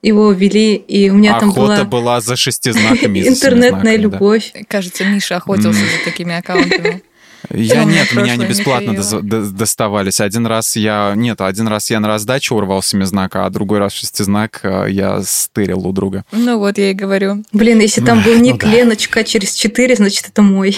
[0.03, 1.85] его ввели, и у меня Охота там была...
[1.85, 3.19] была за шестизнаками.
[3.29, 4.53] Интернетная любовь.
[4.69, 7.03] Кажется, Миша охотился за такими аккаунтами.
[7.51, 10.21] Я нет, меня они бесплатно доставались.
[10.21, 11.13] Один раз я...
[11.17, 15.87] Нет, один раз я на раздачу урвал семизнака, а другой раз шестизнак э, я стырил
[15.87, 16.25] у друга.
[16.33, 17.45] Ну вот, я и говорю.
[17.53, 20.77] Блин, если там был ник ну, Леночка через четыре, значит, это мой.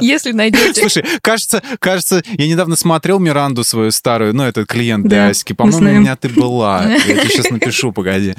[0.00, 0.80] Если найдете.
[0.80, 5.52] Слушай, кажется, кажется, я недавно смотрел Миранду свою старую, ну, этот клиент для Аськи.
[5.52, 6.84] По-моему, у меня ты была.
[6.84, 8.34] Я тебе сейчас напишу, погоди.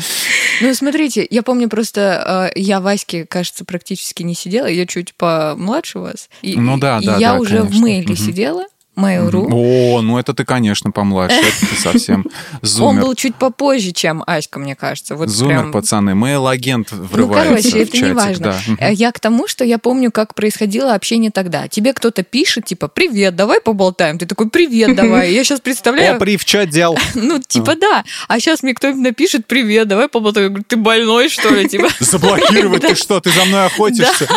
[0.61, 5.99] Ну, смотрите, я помню просто, э, я Ваське, кажется, практически не сидела, я чуть помладше
[5.99, 6.29] вас.
[6.41, 7.17] ну да, да.
[7.17, 8.65] Я уже в мейле сидела,
[8.95, 9.47] Mail.ru.
[9.51, 12.25] О, ну это ты, конечно, помладше, это ты совсем
[12.61, 12.87] зумер.
[12.87, 15.15] Он был чуть попозже, чем Аська, мне кажется.
[15.15, 15.71] Вот зумер, прям...
[15.71, 18.55] пацаны, mail-агент врывается Ну, короче, это чатик, не важно.
[18.79, 18.87] Да.
[18.87, 21.67] Я к тому, что я помню, как происходило общение тогда.
[21.67, 24.17] Тебе кто-то пишет, типа, привет, давай поболтаем.
[24.17, 25.33] Ты такой, привет, давай.
[25.33, 26.15] Я сейчас представляю...
[26.15, 26.97] О, при, в чат дел.
[27.15, 28.03] Ну, типа, да.
[28.27, 30.45] А сейчас мне кто-нибудь напишет, привет, давай поболтаем.
[30.45, 31.67] Я говорю, ты больной, что ли?
[31.67, 31.89] Типа.
[31.99, 33.19] Заблокировать ты что?
[33.19, 34.27] Ты за мной охотишься?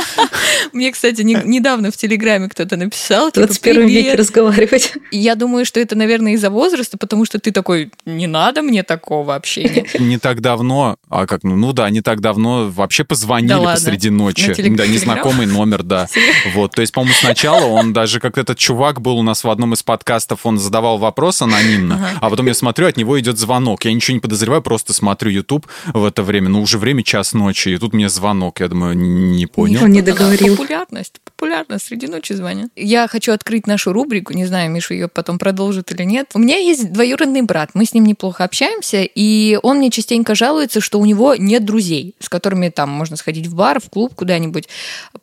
[0.72, 4.94] Мне, кстати, недавно в Телеграме кто-то написал, типа, 21 веке разговаривать разговаривать.
[5.10, 9.34] Я думаю, что это, наверное, из-за возраста, потому что ты такой, не надо мне такого
[9.34, 9.86] общения.
[9.98, 14.10] Не так давно, а как, ну, ну да, не так давно вообще позвонили да посреди
[14.10, 14.54] ночи.
[14.70, 16.08] Да, незнакомый номер, да.
[16.54, 19.74] Вот, то есть, по-моему, сначала он даже, как этот чувак был у нас в одном
[19.74, 23.84] из подкастов, он задавал вопрос анонимно, а потом я смотрю, от него идет звонок.
[23.84, 27.70] Я ничего не подозреваю, просто смотрю YouTube в это время, ну, уже время час ночи,
[27.70, 28.60] и тут мне звонок.
[28.60, 29.82] Я думаю, не понял.
[29.84, 30.56] Он не договорил.
[30.56, 32.70] Популярность, популярность, среди ночи звонят.
[32.76, 36.30] Я хочу открыть нашу рубрику Не знаю, Миша ее потом продолжит или нет.
[36.34, 40.80] У меня есть двоюродный брат, мы с ним неплохо общаемся, и он мне частенько жалуется,
[40.80, 44.68] что у него нет друзей, с которыми там можно сходить в бар, в клуб, куда-нибудь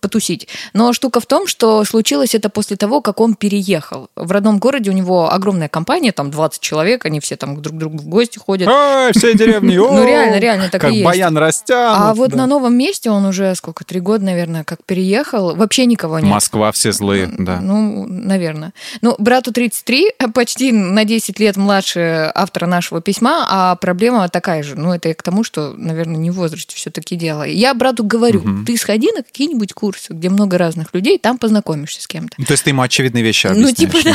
[0.01, 0.49] потусить.
[0.73, 4.10] Но штука в том, что случилось это после того, как он переехал.
[4.17, 7.80] В родном городе у него огромная компания, там 20 человек, они все там друг к
[7.80, 8.67] другу в гости ходят.
[8.67, 11.06] Ай, все деревни, Ну реально, реально так как и есть.
[11.06, 11.99] баян растянут.
[12.01, 16.19] А вот на новом месте он уже сколько, три года, наверное, как переехал, вообще никого
[16.19, 16.30] нет.
[16.30, 17.62] Москва все злые, да.
[17.62, 18.73] Ну, наверное.
[19.05, 24.73] Ну, брату 33, почти на 10 лет младше автора нашего письма, а проблема такая же.
[24.75, 27.43] Ну, это и к тому, что, наверное, не в возрасте все-таки дело.
[27.43, 28.65] Я брату говорю, Мгм.
[28.65, 32.35] ты сходи на какие-нибудь курсы, где много разных людей, там познакомишься с кем-то.
[32.43, 33.75] То есть ты ему очевидные вещи Ну, объясняешь.
[33.93, 34.09] типа,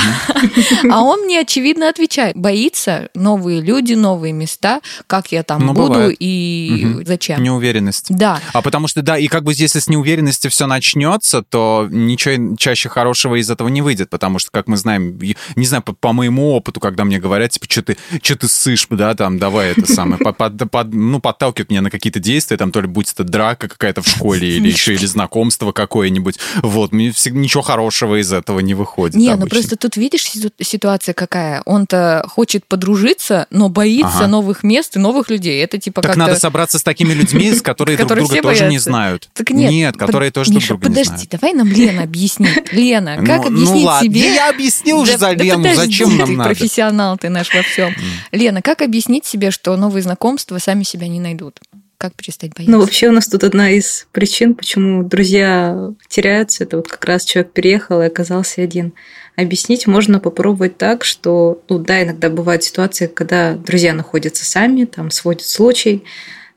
[0.83, 0.93] мгм.
[0.93, 2.35] А он мне очевидно отвечает.
[2.37, 6.17] Боится новые люди, новые места, как я там Ну, буду бывает.
[6.19, 7.41] и зачем.
[7.45, 8.07] Неуверенность.
[8.09, 8.41] Да.
[8.53, 12.89] А потому что, да, и как бы если с неуверенности все начнется, то ничего чаще
[12.89, 15.19] хорошего из этого не выйдет, потому что, как мы знаем,
[15.57, 18.87] не знаю, по, по моему опыту, когда мне говорят, типа, что ты, что ты ссышь,
[18.91, 22.73] да, там, давай это самое, под- под- под- ну, подталкивают меня на какие-то действия, там,
[22.73, 27.11] то ли будь это драка какая-то в школе, или еще, или знакомство какое-нибудь, вот, мне
[27.11, 29.17] всег- ничего хорошего из этого не выходит.
[29.17, 29.49] Не, ну обычно.
[29.51, 31.63] просто тут видишь ситу- ситуация какая.
[31.67, 34.27] Он-то хочет подружиться, но боится Ага.
[34.29, 35.63] новых мест и новых людей.
[35.63, 38.79] Это типа Так надо собраться с такими людьми, с которые друг Которые друга тоже не
[38.79, 39.29] знают.
[39.35, 41.31] Так нет, которые под- тоже друг друга не подожди, знают.
[41.31, 42.73] давай нам Лена объяснит.
[42.73, 44.35] Лена, как Ну- ну объяснить себе...
[44.35, 46.51] я объяснил уже за Лену, зачем нам ты, надо?
[46.51, 47.95] профессионал ты наш во всем.
[48.33, 51.61] Лена, как объяснить себе, что новые знакомства сами себя не найдут?
[51.99, 52.71] Как перестать бояться?
[52.71, 57.25] Ну, вообще у нас тут одна из причин, почему друзья теряются, это вот как раз
[57.25, 58.95] человек переехал и оказался один.
[59.37, 65.11] Объяснить можно попробовать так, что, ну да, иногда бывают ситуации, когда друзья находятся сами, там
[65.11, 66.05] сводят случай,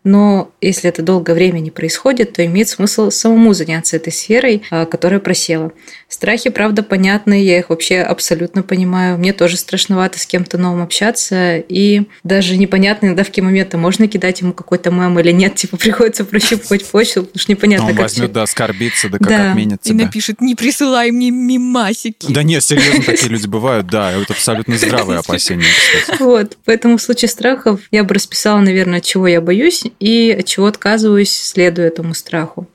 [0.03, 4.85] но если это долгое время не происходит, то имеет смысл самому заняться этой сферой, а,
[4.85, 5.71] которая просела.
[6.13, 9.17] Страхи, правда, понятны, я их вообще абсолютно понимаю.
[9.17, 14.07] Мне тоже страшновато с кем-то новым общаться, и даже непонятно иногда в какие моменты можно
[14.07, 18.01] кидать ему какой-то мем или нет, типа приходится прощупывать почту, потому что непонятно, Он как
[18.03, 19.49] возьмет, человек- да, оскорбиться, да как Да.
[19.49, 20.05] отменит И тебя.
[20.05, 22.31] напишет, не присылай мне мимасики.
[22.31, 26.21] Да нет, серьезно, такие люди бывают, да, это абсолютно здравые опасения, кстати.
[26.21, 30.45] Вот, поэтому в случае страхов я бы расписала, наверное, от чего я боюсь и от
[30.45, 32.67] чего отказываюсь, следуя этому страху.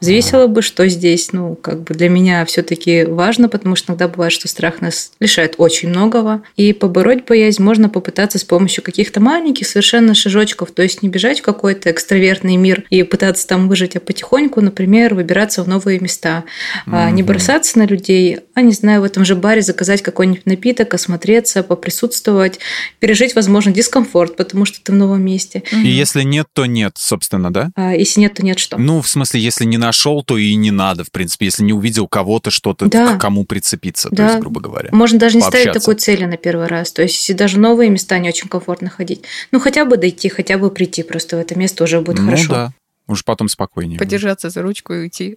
[0.00, 4.32] Взвесила бы, что здесь, ну, как бы для меня все-таки важно, потому что иногда бывает,
[4.32, 6.42] что страх нас лишает очень многого.
[6.56, 11.40] И побороть боязнь можно попытаться с помощью каких-то маленьких совершенно шажочков, то есть не бежать
[11.40, 16.44] в какой-то экстравертный мир и пытаться там выжить, а потихоньку, например, выбираться в новые места,
[16.86, 20.94] А, не бросаться на людей, а не знаю, в этом же баре заказать какой-нибудь напиток,
[20.94, 22.58] осмотреться, поприсутствовать,
[22.98, 25.62] пережить, возможно, дискомфорт, потому что ты в новом месте.
[25.72, 27.70] И если нет, то нет, собственно, да?
[27.76, 28.78] А если нет, то нет что.
[28.78, 31.46] Ну, в смысле, если не нашел, то и не надо, в принципе.
[31.46, 33.16] Если не увидел кого-то, что-то, Да.
[33.16, 34.26] к кому прицепиться, то Да.
[34.28, 34.88] есть, грубо говоря.
[34.92, 35.80] Можно даже не ставить пообщаться.
[35.90, 36.92] такой цели на первый раз.
[36.92, 40.70] То есть, даже новые места не очень комфортно ходить, ну хотя бы дойти, хотя бы
[40.70, 42.52] прийти просто в это место уже будет ну хорошо.
[42.52, 42.72] да,
[43.06, 43.98] уже потом спокойнее.
[43.98, 44.06] будет.
[44.06, 45.36] Подержаться за ручку и уйти.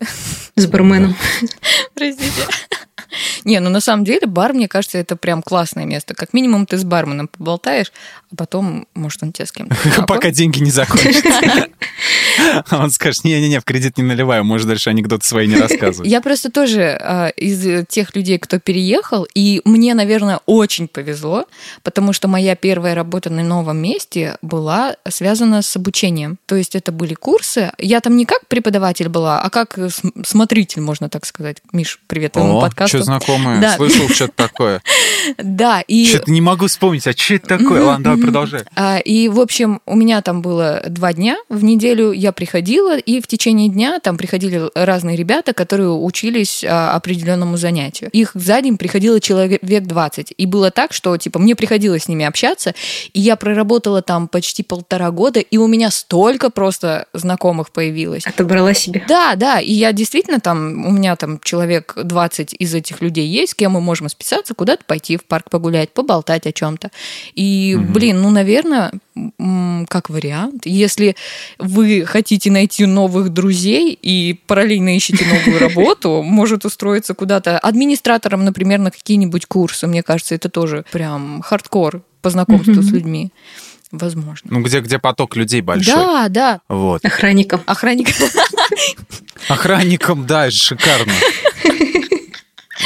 [0.55, 1.15] С барменом.
[1.95, 2.43] Простите.
[3.45, 6.13] Не, ну на самом деле бар, мне кажется, это прям классное место.
[6.13, 7.91] Как минимум ты с барменом поболтаешь,
[8.31, 9.75] а потом, может, он тебя с кем-то.
[10.07, 11.67] Пока деньги не закончатся.
[12.71, 16.09] Он скажет, не-не-не, в кредит не наливаю, может, дальше анекдоты свои не рассказывать.
[16.09, 21.45] Я просто тоже а, из тех людей, кто переехал, и мне, наверное, очень повезло,
[21.83, 26.37] потому что моя первая работа на новом месте была связана с обучением.
[26.47, 27.71] То есть это были курсы.
[27.77, 31.57] Я там не как преподаватель была, а как см- смотритель, можно так сказать.
[31.71, 32.97] Миш, привет твоему подкасту.
[32.97, 33.75] что знакомое, Да.
[33.75, 34.81] слышал что-то такое.
[35.37, 36.05] Да, и...
[36.05, 37.81] Что-то не могу вспомнить, а что это такое?
[37.81, 38.63] Ладно, давай продолжай.
[38.75, 42.11] А, И, в общем, у меня там было два дня в неделю.
[42.11, 48.09] Я приходила, и в течение дня там приходили разные ребята, которые учились а, определенному занятию.
[48.11, 50.33] Их за день приходило человек 20.
[50.37, 52.73] И было так, что, типа, мне приходилось с ними общаться,
[53.13, 58.25] и я проработала там почти полтора года, и у меня столько просто знакомых появилось.
[58.25, 59.03] Отобрала себе.
[59.07, 63.51] Да, да, и я действительно там, у меня там человек 20 из этих людей есть,
[63.53, 66.91] с кем мы можем списаться, куда-то пойти в парк погулять, поболтать о чем-то.
[67.35, 67.93] И, Мгм.
[67.93, 68.91] блин, ну, наверное,
[69.89, 71.15] как вариант, если
[71.59, 78.79] вы хотите найти новых друзей и параллельно ищете новую работу, может устроиться куда-то администратором, например,
[78.79, 79.87] на какие-нибудь курсы.
[79.87, 83.31] Мне кажется, это тоже прям хардкор по знакомству с людьми.
[83.91, 84.49] Возможно.
[84.51, 85.93] Ну, где, где поток людей большой.
[85.93, 86.61] Да, да.
[86.67, 87.05] Вот.
[87.05, 87.61] Охранником.
[87.67, 88.07] Охранник.
[89.47, 91.13] Охранником, да, шикарно.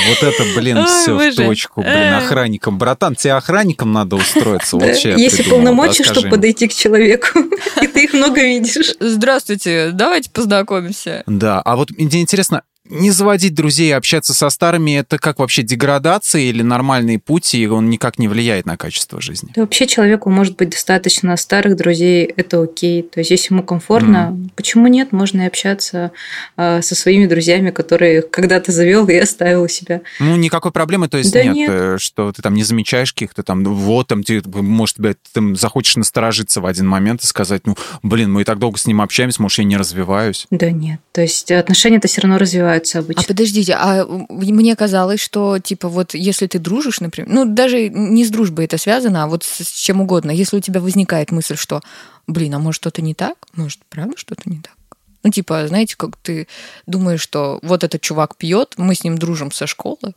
[0.09, 2.77] Вот это, блин, все в точку, блин, охранником.
[2.77, 4.77] Братан, тебе охранником надо устроиться.
[4.77, 7.39] Я Если полномочия, чтобы подойти к человеку,
[7.81, 8.95] и ты их много видишь.
[8.99, 11.23] Здравствуйте, давайте познакомимся.
[11.25, 16.41] Да, а вот мне интересно, не заводить друзей, общаться со старыми, это как вообще деградация
[16.41, 19.51] или нормальный путь, и он никак не влияет на качество жизни?
[19.55, 23.01] Да, вообще человеку может быть достаточно старых друзей, это окей.
[23.03, 24.49] То есть, если ему комфортно, mm.
[24.55, 25.11] почему нет?
[25.11, 26.11] Можно и общаться
[26.55, 30.01] э, со своими друзьями, которые когда-то завел и оставил у себя.
[30.19, 33.43] Ну, никакой проблемы, то есть да нет, нет, э, что ты там не замечаешь каких-то
[33.43, 37.65] там, ну, вот там, ты, может быть, ты захочешь насторожиться в один момент и сказать,
[37.65, 40.47] ну, блин, мы и так долго с ним общаемся, может, я не развиваюсь.
[40.51, 40.99] Да нет.
[41.11, 43.23] То есть отношения-то все равно развиваются обычно.
[43.23, 48.23] А подождите, а мне казалось, что, типа, вот если ты дружишь, например, ну, даже не
[48.25, 51.81] с дружбой это связано, а вот с чем угодно, если у тебя возникает мысль, что,
[52.27, 53.35] блин, а может что-то не так?
[53.53, 54.76] Может, правда что-то не так?
[55.23, 56.47] Ну, типа, знаете, как ты
[56.85, 60.13] думаешь, что вот этот чувак пьет, мы с ним дружим со школы,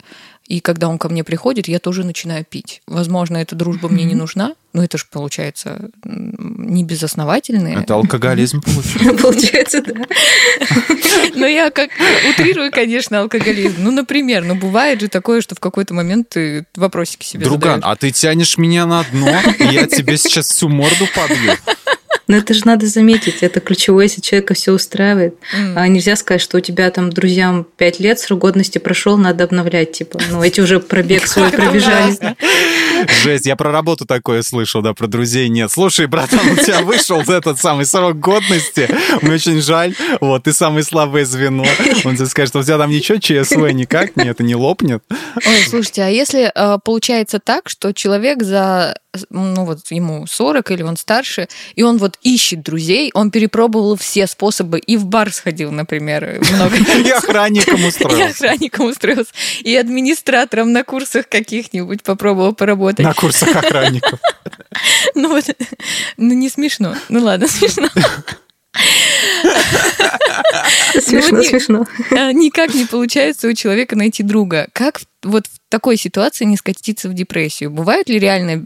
[0.51, 2.83] и когда он ко мне приходит, я тоже начинаю пить.
[2.89, 7.79] Возможно, эта дружба мне не нужна, но это же получается не безосновательные.
[7.83, 9.23] Это алкоголизм получается.
[9.23, 9.95] Получается, да.
[11.37, 11.91] Но я как
[12.29, 13.77] утрирую, конечно, алкоголизм.
[13.79, 17.95] Ну, например, ну бывает же такое, что в какой-то момент ты вопросики себе Друган, а
[17.95, 21.53] ты тянешь меня на дно, и я тебе сейчас всю морду побью.
[22.31, 25.35] Но это же надо заметить, это ключевое, если человека все устраивает.
[25.53, 25.73] Mm.
[25.75, 29.91] А нельзя сказать, что у тебя там друзьям 5 лет срок годности прошел, надо обновлять.
[29.91, 32.37] Типа, ну, эти уже пробег свой пробежали.
[33.25, 35.73] Жесть, я про работу такое слышал, да, про друзей нет.
[35.73, 38.89] Слушай, братан, у тебя вышел этот самый срок годности,
[39.23, 41.65] мне очень жаль, вот, ты самое слабое звено.
[42.05, 45.03] Он тебе скажет, у тебя там ничего, ЧСВ никак, нет, это не лопнет.
[45.35, 48.95] Ой, слушайте, а если э, получается так, что человек за
[49.31, 54.27] ну вот ему 40 или он старше, и он вот ищет друзей, он перепробовал все
[54.27, 58.21] способы, и в бар сходил, например, много И охранником устроился.
[58.21, 59.33] И охранником устроился.
[59.63, 63.05] И администратором на курсах каких-нибудь попробовал поработать.
[63.05, 64.19] На курсах охранников.
[65.15, 65.45] Ну вот,
[66.17, 66.95] ну не смешно.
[67.09, 67.89] Ну ладно, смешно.
[71.01, 71.87] Смешно, ну, смешно.
[72.11, 74.69] А, никак не получается у человека найти друга.
[74.73, 77.71] Как вот в такой ситуации не скатиться в депрессию?
[77.71, 78.57] Бывают ли реально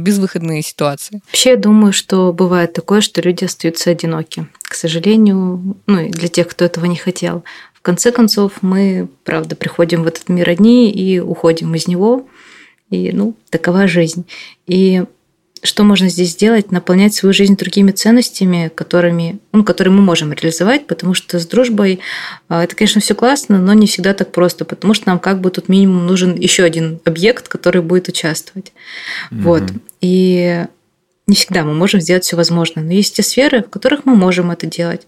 [0.00, 1.22] безвыходные ситуации?
[1.26, 4.46] Вообще, я думаю, что бывает такое, что люди остаются одиноки.
[4.62, 7.44] К сожалению, ну и для тех, кто этого не хотел.
[7.74, 12.28] В конце концов, мы, правда, приходим в этот мир одни и уходим из него.
[12.90, 14.26] И, ну, такова жизнь.
[14.66, 15.04] И
[15.62, 16.72] что можно здесь сделать?
[16.72, 22.00] Наполнять свою жизнь другими ценностями, которыми, ну, которые мы можем реализовать, потому что с дружбой
[22.48, 25.50] а, это, конечно, все классно, но не всегда так просто, потому что нам как бы
[25.50, 28.72] тут минимум нужен еще один объект, который будет участвовать.
[29.30, 29.42] Mm-hmm.
[29.42, 29.62] Вот.
[30.00, 30.66] И
[31.28, 34.50] не всегда мы можем сделать все возможное, но есть те сферы, в которых мы можем
[34.50, 35.06] это делать.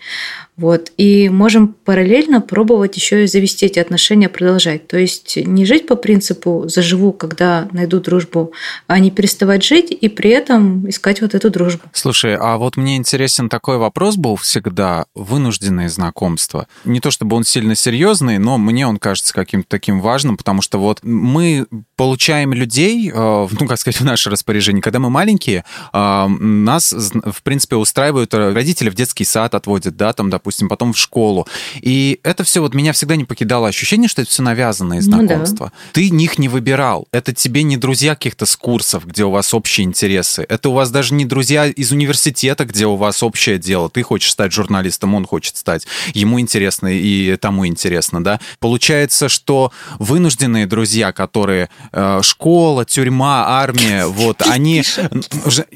[0.56, 0.92] Вот.
[0.96, 4.86] И можем параллельно пробовать еще и завести эти отношения, продолжать.
[4.86, 8.52] То есть не жить по принципу «заживу, когда найду дружбу»,
[8.86, 11.82] а не переставать жить и при этом искать вот эту дружбу.
[11.92, 15.06] Слушай, а вот мне интересен такой вопрос был всегда.
[15.16, 16.68] Вынужденные знакомства.
[16.84, 20.78] Не то чтобы он сильно серьезный, но мне он кажется каким-то таким важным, потому что
[20.78, 24.82] вот мы получаем людей, э, ну, как сказать, в наше распоряжение.
[24.82, 30.30] Когда мы маленькие, э, нас, в принципе, устраивают родители в детский сад отводят, да, там,
[30.30, 31.46] допустим, потом в школу.
[31.80, 35.64] И это все вот меня всегда не покидало ощущение, что это все навязанные знакомства.
[35.64, 35.90] Ну, да.
[35.92, 37.06] Ты них не выбирал.
[37.12, 40.46] Это тебе не друзья каких-то с курсов, где у вас общие интересы.
[40.48, 43.90] Это у вас даже не друзья из университета, где у вас общее дело.
[43.90, 45.86] Ты хочешь стать журналистом, он хочет стать.
[46.12, 48.40] Ему интересно и тому интересно, да.
[48.60, 54.82] Получается, что вынужденные друзья, которые э, школа, тюрьма, армия, вот, они...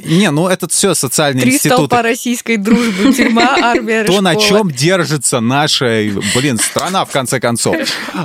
[0.04, 1.68] Не, ну это все социальные институты.
[1.68, 6.02] Три столпа российской дружбы, тюрьма, армия, То, на чем чем держится наша,
[6.34, 7.76] блин, страна, в конце концов.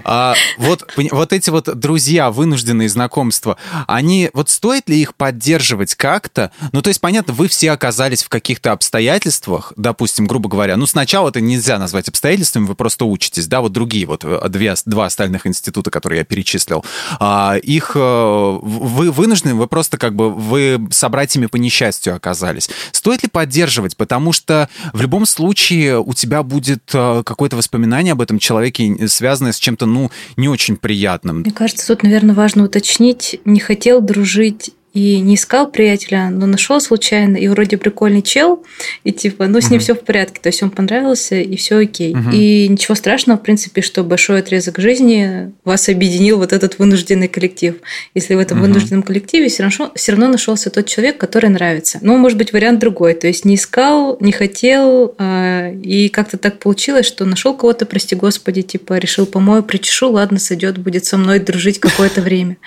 [0.06, 6.52] А, вот, вот эти вот друзья, вынужденные знакомства, они, вот стоит ли их поддерживать как-то?
[6.72, 11.30] Ну, то есть, понятно, вы все оказались в каких-то обстоятельствах, допустим, грубо говоря, ну, сначала
[11.30, 15.46] это нельзя назвать обстоятельствами, вы просто учитесь, да, вот другие, вот э, две, два остальных
[15.46, 16.84] института, которые я перечислил,
[17.20, 22.70] а, их, э, вы вынуждены, вы просто как бы, вы собратьями по несчастью оказались.
[22.92, 23.96] Стоит ли поддерживать?
[23.96, 29.08] Потому что в любом случае у тебя тебя будет э, какое-то воспоминание об этом человеке,
[29.08, 31.40] связанное с чем-то, ну, не очень приятным.
[31.40, 36.80] Мне кажется, тут, наверное, важно уточнить, не хотел дружить и не искал приятеля, но нашел
[36.80, 38.64] случайно, и вроде прикольный чел,
[39.04, 39.84] и типа, ну, с ним угу.
[39.84, 42.14] все в порядке, то есть он понравился, и все окей.
[42.14, 42.30] Угу.
[42.32, 47.76] И ничего страшного, в принципе, что большой отрезок жизни вас объединил вот этот вынужденный коллектив.
[48.14, 48.68] Если в этом угу.
[48.68, 51.98] вынужденном коллективе все равно, все равно нашелся тот человек, который нравится.
[52.02, 56.60] Ну, может быть, вариант другой, то есть не искал, не хотел, а, и как-то так
[56.60, 61.40] получилось, что нашел кого-то, прости господи, типа, решил помою, причешу, ладно, сойдет, будет со мной
[61.40, 62.58] дружить какое-то время.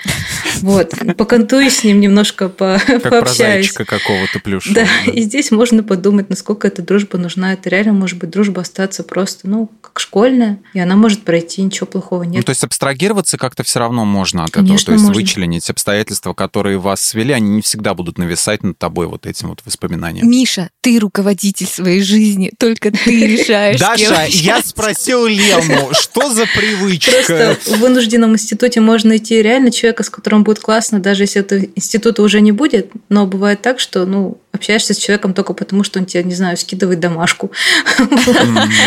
[0.61, 3.73] Вот, покантуюсь с ним немного немножко по, как пообщаюсь.
[3.73, 4.73] Как про какого-то плюша.
[4.73, 7.53] Да, да, и здесь можно подумать, насколько эта дружба нужна.
[7.53, 11.87] Это реально может быть дружба остаться просто, ну, как школьная, и она может пройти, ничего
[11.87, 12.37] плохого нет.
[12.37, 14.87] Ну, то есть абстрагироваться как-то все равно можно от Конечно, этого.
[14.87, 15.21] То есть можно.
[15.21, 19.61] вычленить обстоятельства, которые вас свели, они не всегда будут нависать над тобой вот этим вот
[19.67, 20.29] воспоминанием.
[20.29, 23.79] Миша, ты руководитель своей жизни, только ты решаешь.
[23.79, 27.13] Даша, я спросил Лену, что за привычка?
[27.27, 31.67] Просто в вынужденном институте можно найти реально человека, с которым будет классно, даже если этого
[32.07, 32.91] института уже не будет.
[33.09, 36.57] Но бывает так, что ну, общаешься с человеком только потому, что он тебе, не знаю,
[36.57, 37.51] скидывает домашку.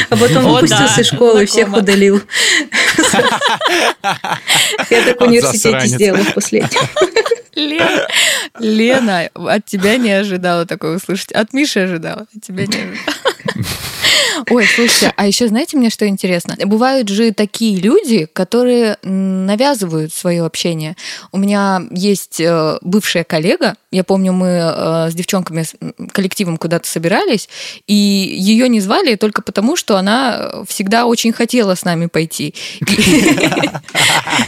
[0.10, 2.22] А потом выпустился из школы и всех удалил.
[4.90, 6.88] Я так в университете сделала после этого.
[7.56, 8.08] Лена,
[8.60, 11.32] Лена, от тебя не ожидала такое услышать.
[11.34, 13.15] От Миши ожидала, от тебя не ожидала.
[14.50, 16.56] Ой, слушайте, а еще знаете мне, что интересно?
[16.65, 20.96] Бывают же такие люди, которые навязывают свое общение.
[21.32, 25.75] У меня есть э, бывшая коллега, я помню, мы э, с девчонками, с
[26.12, 27.50] коллективом куда-то собирались,
[27.87, 32.54] и ее не звали только потому, что она всегда очень хотела с нами пойти.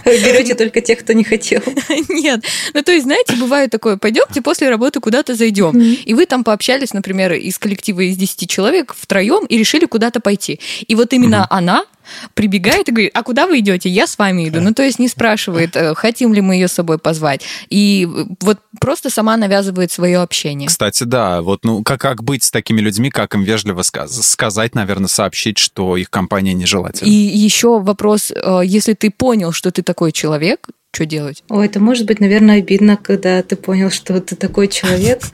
[0.05, 1.61] Берете только тех, кто не хотел.
[2.09, 2.43] Нет.
[2.73, 5.79] Ну, то есть, знаете, бывает такое, пойдемте после работы куда-то зайдем.
[5.79, 10.59] И вы там пообщались, например, из коллектива из 10 человек втроем и решили куда-то пойти.
[10.87, 11.85] И вот именно она
[12.33, 13.89] прибегает и говорит, а куда вы идете?
[13.89, 14.61] Я с вами иду.
[14.61, 17.41] Ну, то есть не спрашивает, э, хотим ли мы ее с собой позвать.
[17.69, 18.07] И
[18.41, 20.67] вот просто сама навязывает свое общение.
[20.67, 24.75] Кстати, да, вот ну как, как быть с такими людьми, как им вежливо сказ сказать,
[24.75, 27.07] наверное, сообщить, что их компания нежелательна.
[27.07, 31.43] И еще вопрос, э, если ты понял, что ты такой человек, что делать?
[31.47, 35.21] Ой, это может быть, наверное, обидно, когда ты понял, что ты такой человек.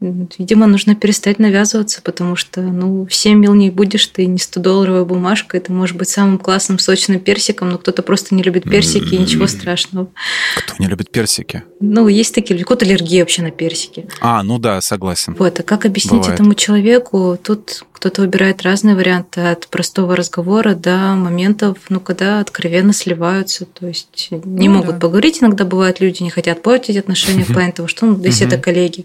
[0.00, 5.58] Видимо, нужно перестать навязываться, потому что, ну, всем мил не будешь, ты не 100-долларовая бумажка,
[5.58, 9.46] это может быть самым классным сочным персиком, но кто-то просто не любит персики, и ничего
[9.46, 10.08] страшного.
[10.56, 11.64] Кто не любит персики?
[11.80, 14.08] Ну, есть такие люди, кот аллергия вообще на персики.
[14.20, 15.36] А, ну да, согласен.
[15.38, 16.34] Вот, а как объяснить Бывает.
[16.34, 17.38] этому человеку?
[17.42, 23.86] Тут кто-то выбирает разные варианты от простого разговора до моментов, ну, когда откровенно сливаются, то
[23.86, 25.00] есть не ну, могут да.
[25.00, 25.42] поговорить.
[25.42, 29.04] Иногда бывают люди не хотят портить отношения в плане того, что, ну, если это коллеги,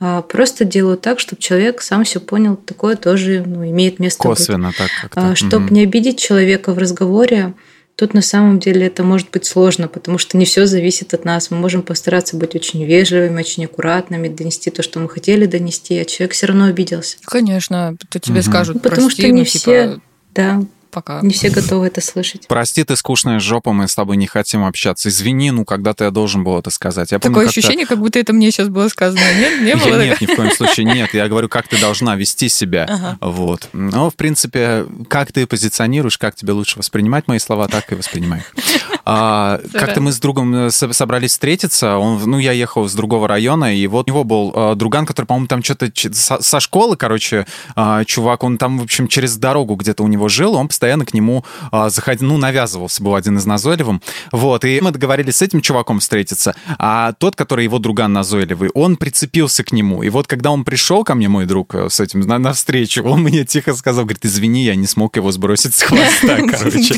[0.00, 4.68] а просто делают так, чтобы человек сам все понял, такое тоже ну, имеет место Косвенно
[4.68, 4.78] быть.
[4.78, 5.36] так как-то.
[5.36, 7.54] Чтобы не обидеть человека в разговоре,
[7.96, 11.50] Тут на самом деле это может быть сложно, потому что не все зависит от нас.
[11.52, 16.04] Мы можем постараться быть очень вежливыми, очень аккуратными, донести то, что мы хотели донести, а
[16.04, 17.18] человек все равно обиделся.
[17.24, 18.46] Конечно, то тебе угу.
[18.48, 20.00] скажут, ну, потому что не ну, все, типа...
[20.34, 20.64] да,
[20.94, 21.20] пока.
[21.22, 22.46] Не все готовы это слышать.
[22.46, 25.08] Прости, ты скучная жопа, мы с тобой не хотим общаться.
[25.08, 27.10] Извини, ну когда-то я должен был это сказать.
[27.12, 29.20] Я Такое помню, ощущение, как будто это мне сейчас было сказано.
[29.38, 31.12] Нет, не было Нет, ни в коем случае нет.
[31.12, 33.18] Я говорю, как ты должна вести себя.
[33.20, 33.68] Вот.
[33.72, 38.40] Но, в принципе, как ты позиционируешь, как тебе лучше воспринимать мои слова, так и воспринимай
[38.40, 38.54] их.
[39.04, 41.98] А, как-то мы с другом э, собрались встретиться.
[41.98, 45.26] Он, ну, я ехал с другого района, и вот у него был э, друган, который,
[45.26, 47.46] по-моему, там что-то со, со школы, короче,
[47.76, 51.12] э, чувак, он там, в общем, через дорогу где-то у него жил, он постоянно к
[51.12, 54.00] нему э, заходил, ну, навязывался, был один из назойливым.
[54.32, 58.96] Вот, и мы договорились с этим чуваком встретиться, а тот, который его друган назойливый, он
[58.96, 60.02] прицепился к нему.
[60.02, 63.44] И вот когда он пришел ко мне, мой друг, с этим на, навстречу, он мне
[63.44, 66.94] тихо сказал, говорит, извини, я не смог его сбросить с хвоста, короче.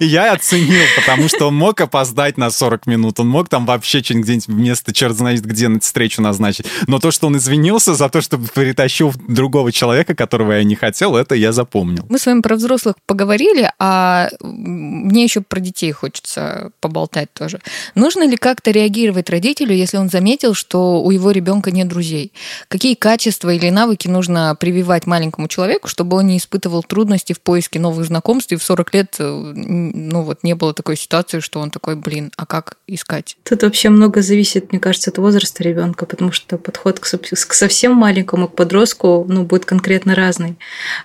[0.00, 4.02] Я оценил, потому что что он мог опоздать на 40 минут, он мог там вообще
[4.02, 6.66] что-нибудь где-нибудь вместо черт знает где встречу назначить.
[6.86, 11.16] Но то, что он извинился за то, что перетащил другого человека, которого я не хотел,
[11.16, 12.04] это я запомнил.
[12.10, 17.60] Мы с вами про взрослых поговорили, а мне еще про детей хочется поболтать тоже.
[17.94, 22.34] Нужно ли как-то реагировать родителю, если он заметил, что у его ребенка нет друзей?
[22.68, 27.80] Какие качества или навыки нужно прививать маленькому человеку, чтобы он не испытывал трудности в поиске
[27.80, 31.60] новых знакомств и в 40 лет э, ну вот не было такой ситуации, ситуацию, что
[31.60, 33.36] он такой, блин, а как искать?
[33.44, 37.92] Тут вообще много зависит, мне кажется, от возраста ребенка, потому что подход к, к совсем
[37.92, 40.56] маленькому, к подростку, ну, будет конкретно разный.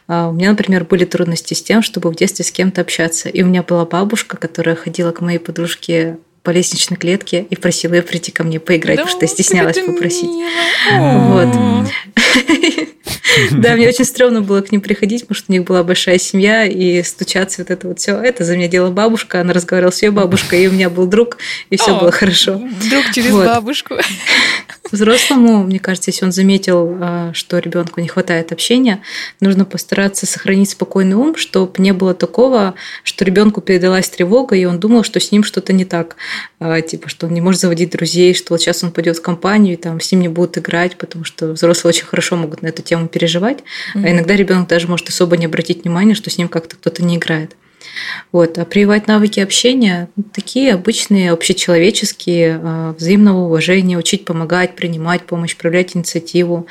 [0.07, 3.29] А у меня, например, были трудности с тем, чтобы в детстве с кем-то общаться.
[3.29, 7.95] И у меня была бабушка, которая ходила к моей подружке по лестничной клетке и просила
[7.95, 10.29] ее прийти ко мне поиграть, да, потому что я стеснялась попросить.
[10.91, 11.49] Вот.
[13.51, 16.65] Да, мне очень стрёмно было к ним приходить, потому что у них была большая семья,
[16.65, 18.15] и стучаться вот это вот все.
[18.17, 21.37] Это за меня делала бабушка, она разговаривала с ее бабушкой, и у меня был друг,
[21.69, 22.61] и все было хорошо.
[22.89, 23.95] Друг через бабушку.
[24.95, 29.01] Взрослому, мне кажется, если он заметил, а, что ребенку не хватает общения,
[29.39, 34.79] нужно постараться сохранить спокойный ум, чтобы не было такого, что ребенку передалась тревога, и он
[34.79, 36.15] думал, что с ним что-то не так.
[36.59, 39.73] А, типа, что он не может заводить друзей, что вот сейчас он пойдет в компанию,
[39.73, 42.81] и там с ним не будут играть, потому что взрослые очень хорошо могут на эту
[42.81, 43.59] тему переживать.
[43.59, 44.05] Mm-hmm.
[44.05, 47.17] А иногда ребенок даже может особо не обратить внимания, что с ним как-то кто-то не
[47.17, 47.55] играет.
[48.31, 48.57] Вот.
[48.57, 55.95] А прививать навыки общения такие обычные, общечеловеческие, а, взаимного уважения, учить помогать, принимать помощь, проявлять
[55.95, 56.67] инициативу,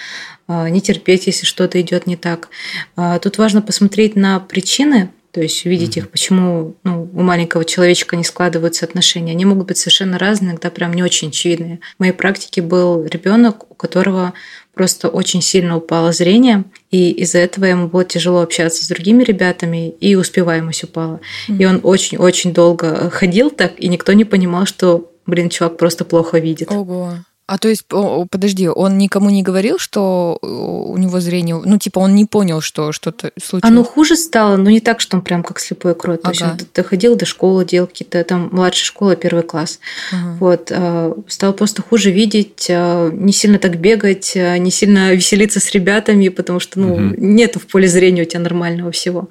[0.46, 2.48] а, не терпеть, если что-то идет не так.
[2.96, 6.00] А, тут важно посмотреть на причины, то есть увидеть mm-hmm.
[6.00, 9.32] их, почему ну, у маленького человечка не складываются отношения.
[9.32, 11.80] Они могут быть совершенно разные, иногда прям не очень очевидные.
[11.96, 14.32] В моей практике был ребенок, у которого
[14.74, 16.62] просто очень сильно упало зрение,
[16.92, 21.18] и из-за этого ему было тяжело общаться с другими ребятами, и успеваемость упала.
[21.48, 21.58] Mm-hmm.
[21.58, 26.38] И он очень-очень долго ходил так, и никто не понимал, что, блин, чувак просто плохо
[26.38, 26.70] видит.
[26.70, 27.14] Ого.
[27.46, 32.14] А то есть, подожди, он никому не говорил, что у него зрение, ну типа он
[32.14, 33.70] не понял, что что-то случилось?
[33.70, 36.22] Оно хуже стало, но не так, что он прям как слепой крот.
[36.22, 36.32] То ага.
[36.32, 39.78] есть он доходил до школы, делал какие-то там младшая школа, первый класс.
[40.10, 40.36] Ага.
[40.40, 40.72] Вот.
[40.74, 46.28] А, стал просто хуже видеть, а, не сильно так бегать, не сильно веселиться с ребятами,
[46.30, 47.14] потому что ну, угу.
[47.18, 49.28] нету в поле зрения у тебя нормального всего.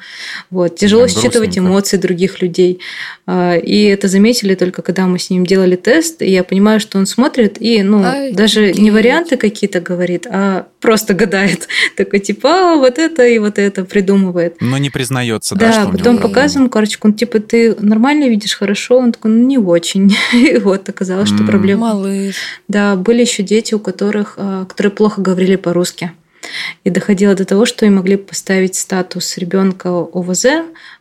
[0.51, 0.76] Вот.
[0.76, 2.80] Тяжело да, считывать эмоции других людей.
[3.28, 7.07] И это заметили только когда мы с ним делали тест, и я понимаю, что он
[7.07, 11.68] смотрит и, ну, Ай, даже не варианты какие-то говорит, а просто гадает.
[11.97, 14.58] Такой типа, а, вот это и вот это придумывает.
[14.60, 16.28] Но не признается, да, Да, что потом него...
[16.28, 18.97] показываем карточку, он типа, ты нормально видишь, хорошо?
[18.97, 20.16] Он такой, ну не очень.
[20.34, 21.93] И вот оказалось, что проблема.
[21.93, 22.36] Малыш.
[22.68, 26.12] Да, были еще дети, у которых, а, которые плохо говорили по-русски.
[26.84, 30.45] И доходило до того, что им могли поставить статус ребенка ОВЗ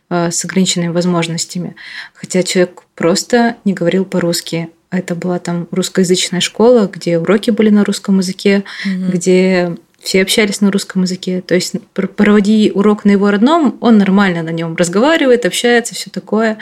[0.09, 1.75] а, с ограниченными возможностями,
[2.13, 4.69] хотя человек просто не говорил по-русски.
[4.93, 9.11] Это была там русскоязычная школа, где уроки были на русском языке, mm-hmm.
[9.11, 11.41] где все общались на русском языке.
[11.41, 16.59] То есть проводи урок на его родном, он нормально на нем разговаривает, общается, все такое.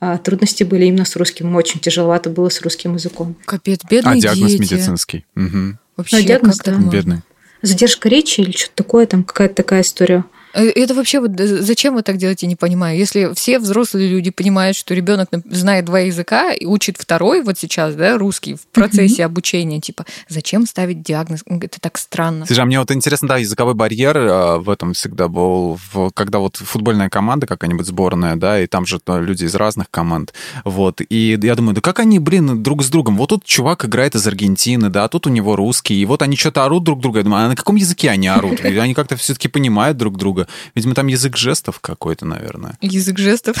[0.00, 1.54] А трудности были именно с русским.
[1.54, 3.36] Очень тяжеловато было с русским языком.
[3.44, 4.62] Капец, бедные А диагноз дети.
[4.62, 5.26] медицинский?
[5.36, 5.76] Угу.
[5.98, 6.72] Вообще, ну, диагноз, да.
[6.72, 7.20] Бедный.
[7.60, 10.24] Задержка речи или что-то такое, там какая-то такая история.
[10.56, 12.98] Э, это вообще вот э, зачем вы так делаете, не понимаю.
[12.98, 17.94] Если все взрослые люди понимают, что ребенок знает два языка и учит второй вот сейчас,
[17.94, 19.26] да, русский в процессе mm-hmm.
[19.26, 21.42] обучения, типа, зачем ставить диагноз?
[21.46, 22.46] Это так странно.
[22.46, 26.38] Слушай, а мне вот интересно, да, языковой барьер э, в этом всегда был, в, когда
[26.38, 30.32] вот футбольная команда какая-нибудь сборная, да, и там же люди из разных команд,
[30.64, 33.16] вот, и я думаю, да как они, блин, друг с другом?
[33.18, 36.64] Вот тут чувак играет из Аргентины, да, тут у него русский, и вот они что-то
[36.64, 38.60] орут друг друга, я думаю, а на каком языке они орут?
[38.64, 40.45] И они как-то все-таки понимают друг друга.
[40.74, 42.76] Видимо, там язык жестов какой-то, наверное.
[42.80, 43.56] Язык жестов?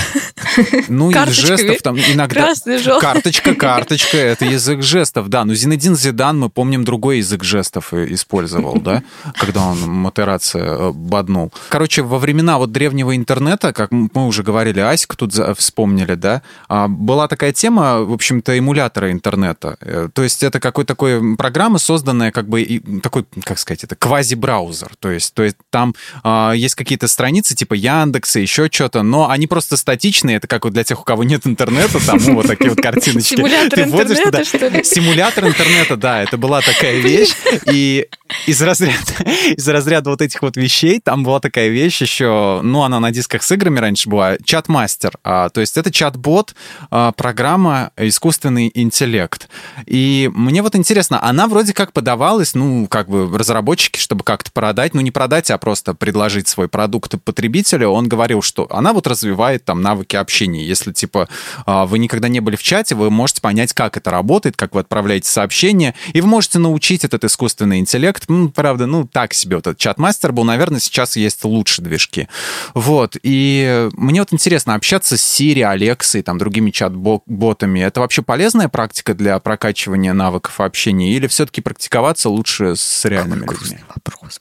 [0.88, 2.42] Ну, жестов там иногда...
[2.42, 3.00] Красный, желтый.
[3.00, 5.44] Карточка, карточка, это язык жестов, да.
[5.44, 9.02] Но Зинедин Зидан, мы помним, другой язык жестов использовал, да,
[9.34, 11.52] когда он матерация э, боднул.
[11.68, 16.88] Короче, во времена вот древнего интернета, как мы уже говорили, Асик тут вспомнили, да, а,
[16.88, 19.76] была такая тема, в общем-то, эмулятора интернета.
[19.80, 24.92] Э, то есть это какой-то такой программа, созданная как бы такой, как сказать, это квази-браузер.
[24.98, 29.46] То есть, то есть там а, есть какие-то страницы типа Яндекса, еще что-то, но они
[29.46, 30.36] просто статичные.
[30.36, 33.34] Это как вот для тех, у кого нет интернета, там ну, вот такие вот картиночки.
[33.34, 34.44] Симулятор интернета, туда.
[34.44, 34.84] что ли?
[34.84, 37.34] Симулятор интернета, да, это была такая вещь.
[37.72, 38.06] И
[38.46, 39.12] из разряда,
[39.56, 43.42] из разряда вот этих вот вещей там была такая вещь еще, ну, она на дисках
[43.42, 45.12] с играми раньше была, чат-мастер.
[45.24, 46.54] А, то есть это чат-бот,
[46.90, 49.48] а, программа искусственный интеллект.
[49.86, 54.94] И мне вот интересно, она вроде как подавалась, ну, как бы разработчики, чтобы как-то продать,
[54.94, 57.88] ну, не продать, а просто предложить свой продукт потребителю.
[57.90, 60.64] Он говорил, что она вот развивает там навыки общения.
[60.64, 61.28] Если, типа,
[61.66, 64.80] а, вы никогда не были в чате, вы можете понять, как это работает, как вы
[64.80, 69.66] отправляете сообщения, и вы можете научить этот искусственный интеллект ну, правда, ну, так себе вот
[69.66, 72.28] этот чат-мастер был, наверное, сейчас есть лучше движки.
[72.74, 78.68] Вот, и мне вот интересно, общаться с Siri, Алексой, там, другими чат-ботами, это вообще полезная
[78.68, 83.78] практика для прокачивания навыков общения, или все-таки практиковаться лучше с реальными Какой людьми?
[83.94, 84.40] вопрос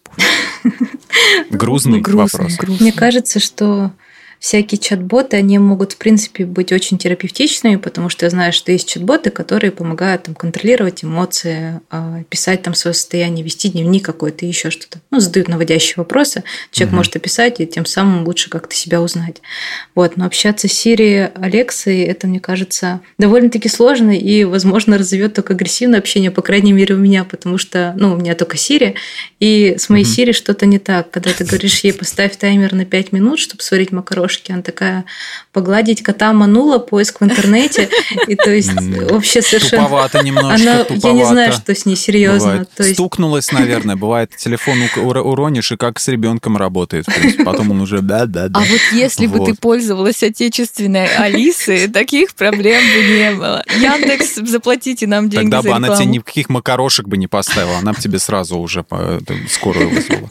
[1.50, 2.58] Грузный, вопрос.
[2.80, 3.92] Мне кажется, что
[4.40, 8.88] всякие чат-боты, они могут, в принципе, быть очень терапевтичными, потому что я знаю, что есть
[8.88, 14.70] чат-боты, которые помогают там, контролировать эмоции, а, писать там свое состояние, вести дневник какой-то, еще
[14.70, 15.00] что-то.
[15.12, 16.98] Ну, задают наводящие вопросы, человек угу.
[16.98, 19.42] может описать, и тем самым лучше как-то себя узнать.
[19.94, 20.18] Вот.
[20.18, 26.00] Но общаться с Сири, Алексой, это, мне кажется, довольно-таки сложно и, возможно, разовьет только агрессивное
[26.00, 28.96] общение, по крайней мере, у меня, потому что, ну, у меня только Сири,
[29.40, 30.12] и с моей угу.
[30.12, 31.10] Сири что-то не так.
[31.12, 34.52] Когда ты говоришь ей, поставь таймер на 5 минут, чтобы сварить макароны, бабушки.
[34.52, 35.06] Она такая,
[35.52, 37.90] погладить кота манула, поиск в интернете.
[38.28, 39.84] И то есть вообще совершенно...
[39.84, 42.66] Туповато немножко, Она, Я не знаю, что с ней серьезно.
[42.76, 42.96] То есть...
[42.96, 43.96] Стукнулась, наверное.
[43.96, 47.06] Бывает, телефон уронишь, и как с ребенком работает.
[47.44, 48.60] Потом он уже да-да-да.
[48.60, 53.64] А вот если бы ты пользовалась отечественной Алисой, таких проблем бы не было.
[53.80, 57.78] Яндекс, заплатите нам деньги Тогда бы она тебе никаких макарошек бы не поставила.
[57.78, 58.86] Она бы тебе сразу уже
[59.50, 60.28] скорую вызвала.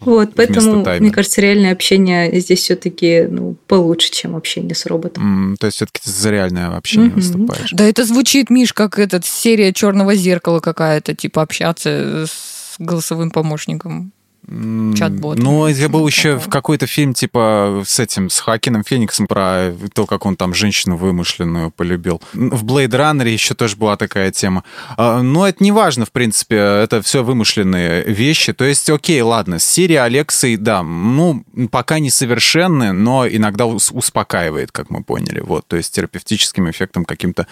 [0.00, 5.52] Вот, поэтому, мне кажется, реальное общение здесь все-таки ну, получше, чем общение с роботом.
[5.52, 7.14] Mm, то есть все-таки ты за реальное общение mm-hmm.
[7.14, 7.70] выступаешь.
[7.72, 14.12] Да, это звучит, Миш, как этот серия черного зеркала какая-то, типа общаться с голосовым помощником
[14.46, 15.38] чат-бот.
[15.38, 20.06] Ну, я был еще в какой-то фильм, типа, с этим, с Хакином Фениксом про то,
[20.06, 22.22] как он там женщину вымышленную полюбил.
[22.32, 24.62] В Blade Runner еще тоже была такая тема.
[24.96, 28.52] А, но это не важно, в принципе, это все вымышленные вещи.
[28.52, 34.90] То есть, окей, ладно, серия Алексей, да, ну, пока не совершенны, но иногда успокаивает, как
[34.90, 35.40] мы поняли.
[35.40, 37.46] Вот, то есть терапевтическим эффектом каким-то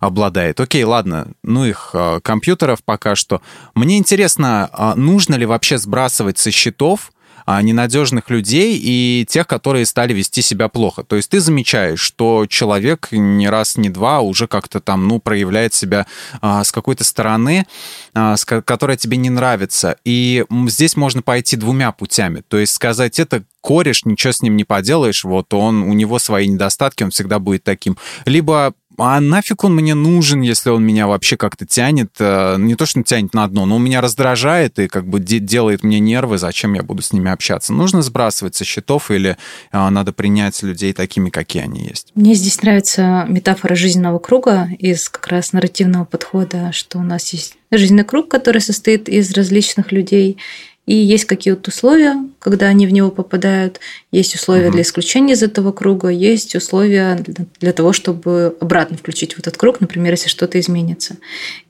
[0.00, 0.60] обладает.
[0.60, 3.40] Окей, ладно, ну их а, компьютеров пока что.
[3.74, 7.12] Мне интересно, а, нужно ли вообще сбрасывать со счетов
[7.46, 11.02] а, ненадежных людей и тех, которые стали вести себя плохо.
[11.02, 15.74] То есть ты замечаешь, что человек не раз, не два уже как-то там, ну, проявляет
[15.74, 16.06] себя
[16.40, 17.66] а, с какой-то стороны,
[18.14, 19.96] а, с, которая тебе не нравится.
[20.04, 22.42] И здесь можно пойти двумя путями.
[22.48, 26.48] То есть сказать, это кореш, ничего с ним не поделаешь, вот он, у него свои
[26.48, 27.96] недостатки, он всегда будет таким.
[28.26, 32.86] Либо а нафиг он мне нужен, если он меня вообще как-то тянет, э, не то,
[32.86, 36.74] что тянет на дно, но он меня раздражает и как бы делает мне нервы, зачем
[36.74, 37.72] я буду с ними общаться.
[37.72, 39.36] Нужно сбрасывать со счетов или
[39.72, 42.12] э, надо принять людей такими, какие они есть?
[42.14, 47.56] Мне здесь нравится метафора жизненного круга из как раз нарративного подхода, что у нас есть
[47.70, 50.38] жизненный круг, который состоит из различных людей,
[50.86, 53.80] и есть какие-то условия, когда они в него попадают,
[54.12, 54.72] есть условия угу.
[54.74, 57.18] для исключения из этого круга, есть условия
[57.60, 61.16] для того, чтобы обратно включить в этот круг, например, если что-то изменится.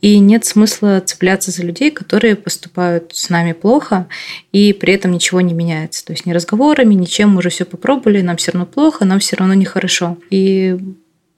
[0.00, 4.08] И нет смысла цепляться за людей, которые поступают с нами плохо,
[4.50, 6.04] и при этом ничего не меняется.
[6.04, 9.36] То есть ни разговорами, ничем мы уже все попробовали, нам все равно плохо, нам все
[9.36, 10.18] равно нехорошо.
[10.30, 10.76] И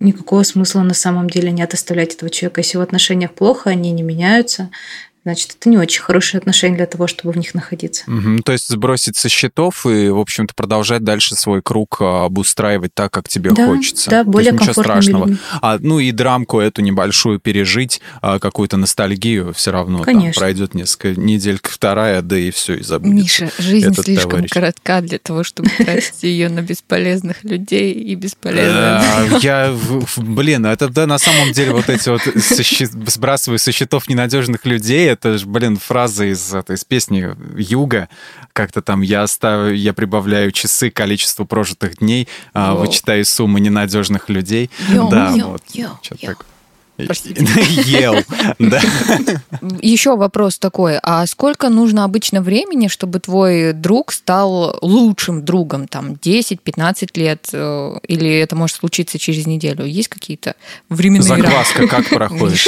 [0.00, 2.60] никакого смысла на самом деле нет оставлять этого человека.
[2.60, 4.70] Если в отношениях плохо, они не меняются,
[5.26, 8.04] значит, это не очень хорошие отношения для того, чтобы в них находиться.
[8.06, 12.94] Угу, то есть сбросить со счетов и, в общем-то, продолжать дальше свой круг а, обустраивать
[12.94, 14.08] так, как тебе да, хочется.
[14.08, 15.36] Да, более то есть ничего страшного.
[15.60, 20.02] А, ну и драмку эту небольшую пережить, а, какую-то ностальгию все равно.
[20.02, 20.32] Конечно.
[20.32, 23.44] Там пройдет несколько недель, вторая, да и все, и забудется.
[23.44, 24.50] Миша, жизнь слишком товарищ.
[24.50, 29.42] коротка для того, чтобы тратить ее на бесполезных людей и бесполезных.
[29.42, 29.76] Я,
[30.18, 35.38] блин, это да, на самом деле вот эти вот сбрасываю со счетов ненадежных людей, это
[35.38, 38.08] же, блин, фраза из, это, из песни Юга.
[38.52, 44.70] Как-то там я оставлю, я прибавляю часы, количество прожитых дней, а, вычитаю суммы ненадежных людей.
[44.88, 45.62] Йо, да, йо, вот.
[45.72, 46.34] Йо, йо.
[47.84, 48.16] Ел,
[48.58, 48.80] да.
[49.82, 56.12] Еще вопрос такой, а сколько нужно обычно времени, чтобы твой друг стал лучшим другом, там,
[56.12, 59.84] 10-15 лет, э, или это может случиться через неделю?
[59.84, 60.54] Есть какие-то
[60.88, 62.66] временные Закваска как проходит?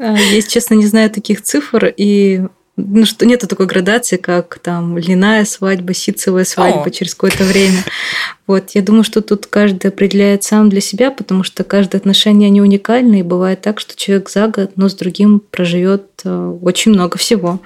[0.00, 2.46] А, я, честно, не знаю таких цифр, и
[2.76, 6.90] ну, что нету такой градации, как там льняная свадьба, ситцевая свадьба О.
[6.90, 7.84] через какое-то время.
[8.50, 12.60] Вот, я думаю, что тут каждый определяет сам для себя, потому что каждое отношение они
[12.60, 17.16] уникальны, и бывает так, что человек за год, но с другим проживет э, очень много
[17.16, 17.60] всего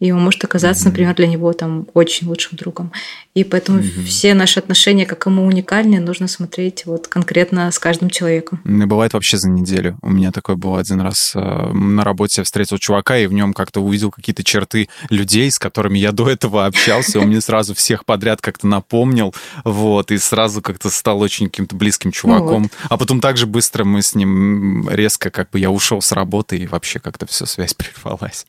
[0.00, 2.90] и он может оказаться, например, для него там очень лучшим другом.
[3.34, 4.04] И поэтому mm-hmm.
[4.04, 8.60] все наши отношения, как ему уникальны, нужно смотреть вот конкретно с каждым человеком.
[8.64, 9.98] Не бывает вообще за неделю.
[10.00, 12.40] У меня такое было один раз э, на работе.
[12.40, 16.30] Я встретил чувака, и в нем как-то увидел какие-то черты людей, с которыми я до
[16.30, 17.20] этого общался.
[17.20, 19.34] Он мне сразу всех подряд как-то напомнил.
[19.64, 22.62] Вот, и сразу как-то стал очень каким-то близким чуваком.
[22.62, 22.72] Ну вот.
[22.88, 26.66] А потом также быстро мы с ним резко, как бы я ушел с работы, и
[26.66, 28.46] вообще как-то все связь прервалась.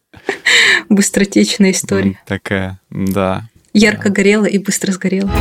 [0.89, 2.19] Быстротечная история.
[2.27, 3.47] Такая, да.
[3.73, 4.15] Ярко да.
[4.15, 5.31] горела и быстро сгорела.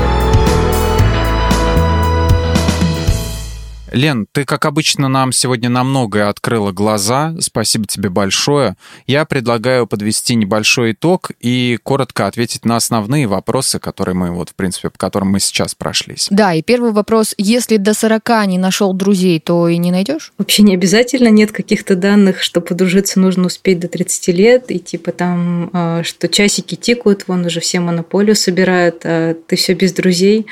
[3.93, 7.35] Лен, ты, как обычно, нам сегодня на многое открыла глаза.
[7.41, 8.77] Спасибо тебе большое.
[9.07, 14.55] Я предлагаю подвести небольшой итог и коротко ответить на основные вопросы, которые мы, вот, в
[14.55, 16.29] принципе, по которым мы сейчас прошлись.
[16.31, 17.35] Да, и первый вопрос.
[17.39, 20.33] Если до 40 не нашел друзей, то и не найдешь?
[20.39, 21.29] Вообще не обязательно.
[21.29, 26.29] Нет каких-то данных, что подружиться нужно успеть до 30 лет, и типа там, а, что
[26.29, 30.47] часики тикают, вон уже все монополию собирают, а ты все без друзей.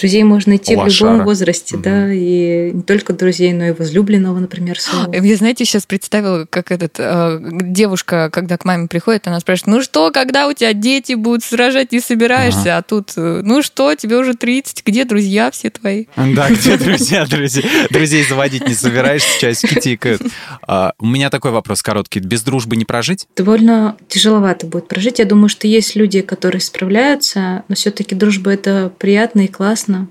[0.00, 1.10] Друзей можно найти Лошара.
[1.10, 1.84] в любом возрасте, угу.
[1.84, 5.12] да, и не только друзей, но и возлюбленного, например, своего.
[5.12, 9.82] Я, знаете, сейчас представила, как этот э, девушка, когда к маме приходит, она спрашивает, ну
[9.82, 12.76] что, когда у тебя дети будут сражать, не собираешься, ага.
[12.78, 16.06] а тут, э, ну что, тебе уже 30, где друзья все твои?
[16.16, 17.62] Да, где друзья, друзья?
[17.90, 20.22] Друзей заводить не собираешься, часики тикают.
[20.66, 22.20] А, у меня такой вопрос короткий.
[22.20, 23.26] Без дружбы не прожить?
[23.36, 25.18] Довольно тяжеловато будет прожить.
[25.18, 30.08] Я думаю, что есть люди, которые справляются, но все-таки дружба это приятно и классно, интересно.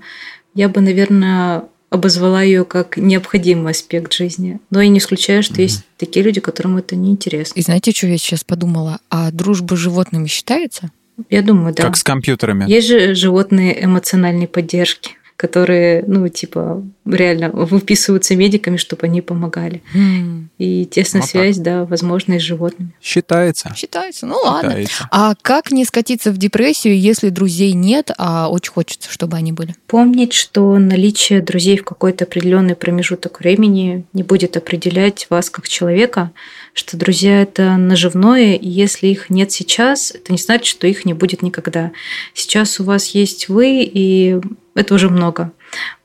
[0.54, 4.60] Я бы, наверное, обозвала ее как необходимый аспект жизни.
[4.70, 5.62] Но я не исключаю, что mm-hmm.
[5.62, 7.58] есть такие люди, которым это не интересно.
[7.58, 9.00] И знаете, что я сейчас подумала?
[9.10, 10.90] А дружба с животными считается?
[11.28, 11.82] Я думаю, да.
[11.84, 12.70] Как с компьютерами.
[12.70, 19.82] Есть же животные эмоциональной поддержки которые, ну, типа, реально выписываются медиками, чтобы они помогали.
[19.94, 20.48] Mm.
[20.58, 21.64] И тесная вот связь, так.
[21.64, 22.92] да, возможно, и с животными.
[23.00, 23.72] Считается.
[23.74, 24.26] Считается.
[24.26, 24.72] Ну ладно.
[24.72, 25.08] Считается.
[25.10, 29.74] А как не скатиться в депрессию, если друзей нет, а очень хочется, чтобы они были?
[29.86, 36.32] Помнить, что наличие друзей в какой-то определенный промежуток времени не будет определять вас как человека,
[36.72, 41.14] что друзья это наживное, и если их нет сейчас, это не значит, что их не
[41.14, 41.92] будет никогда.
[42.34, 44.40] Сейчас у вас есть вы, и
[44.74, 45.52] это уже много.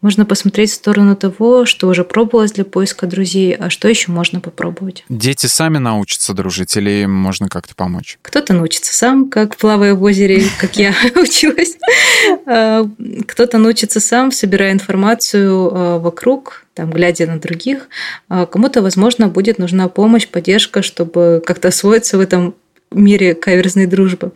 [0.01, 4.39] Можно посмотреть в сторону того, что уже пробовалось для поиска друзей, а что еще можно
[4.39, 5.03] попробовать.
[5.09, 8.19] Дети сами научатся дружить или им можно как-то помочь?
[8.21, 11.77] Кто-то научится сам, как плавая в озере, как я училась.
[12.45, 12.87] А,
[13.27, 17.87] кто-то научится сам, собирая информацию а, вокруг, там, глядя на других.
[18.29, 22.55] А кому-то, возможно, будет нужна помощь, поддержка, чтобы как-то освоиться в этом
[22.91, 24.31] мире каверзной дружбы.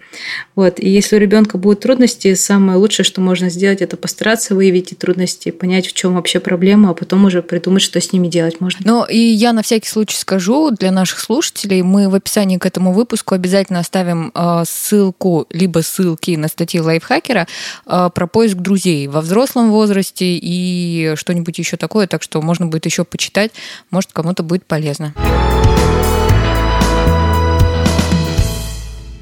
[0.56, 0.80] Вот.
[0.80, 4.96] И если у ребенка будут трудности, самое лучшее, что можно сделать, это постараться выявить эти
[4.96, 8.80] трудности, понять, в чем вообще проблема, а потом уже придумать, что с ними делать можно.
[8.84, 12.94] Ну и я на всякий случай скажу для наших слушателей, мы в описании к этому
[12.94, 17.48] выпуску обязательно оставим э, ссылку, либо ссылки на статьи лайфхакера
[17.86, 22.86] э, про поиск друзей во взрослом возрасте и что-нибудь еще такое, так что можно будет
[22.86, 23.52] еще почитать,
[23.92, 25.14] может кому-то будет полезно.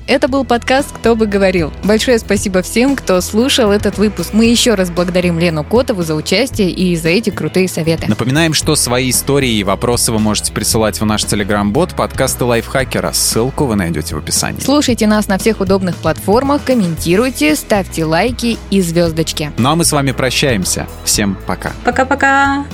[0.07, 1.73] Это был подкаст «Кто бы говорил».
[1.83, 4.29] Большое спасибо всем, кто слушал этот выпуск.
[4.31, 8.07] Мы еще раз благодарим Лену Котову за участие и за эти крутые советы.
[8.07, 13.11] Напоминаем, что свои истории и вопросы вы можете присылать в наш телеграм-бот подкасты лайфхакера.
[13.11, 14.61] Ссылку вы найдете в описании.
[14.61, 19.51] Слушайте нас на всех удобных платформах, комментируйте, ставьте лайки и звездочки.
[19.57, 20.87] Ну а мы с вами прощаемся.
[21.03, 21.73] Всем пока.
[21.83, 22.65] Пока-пока.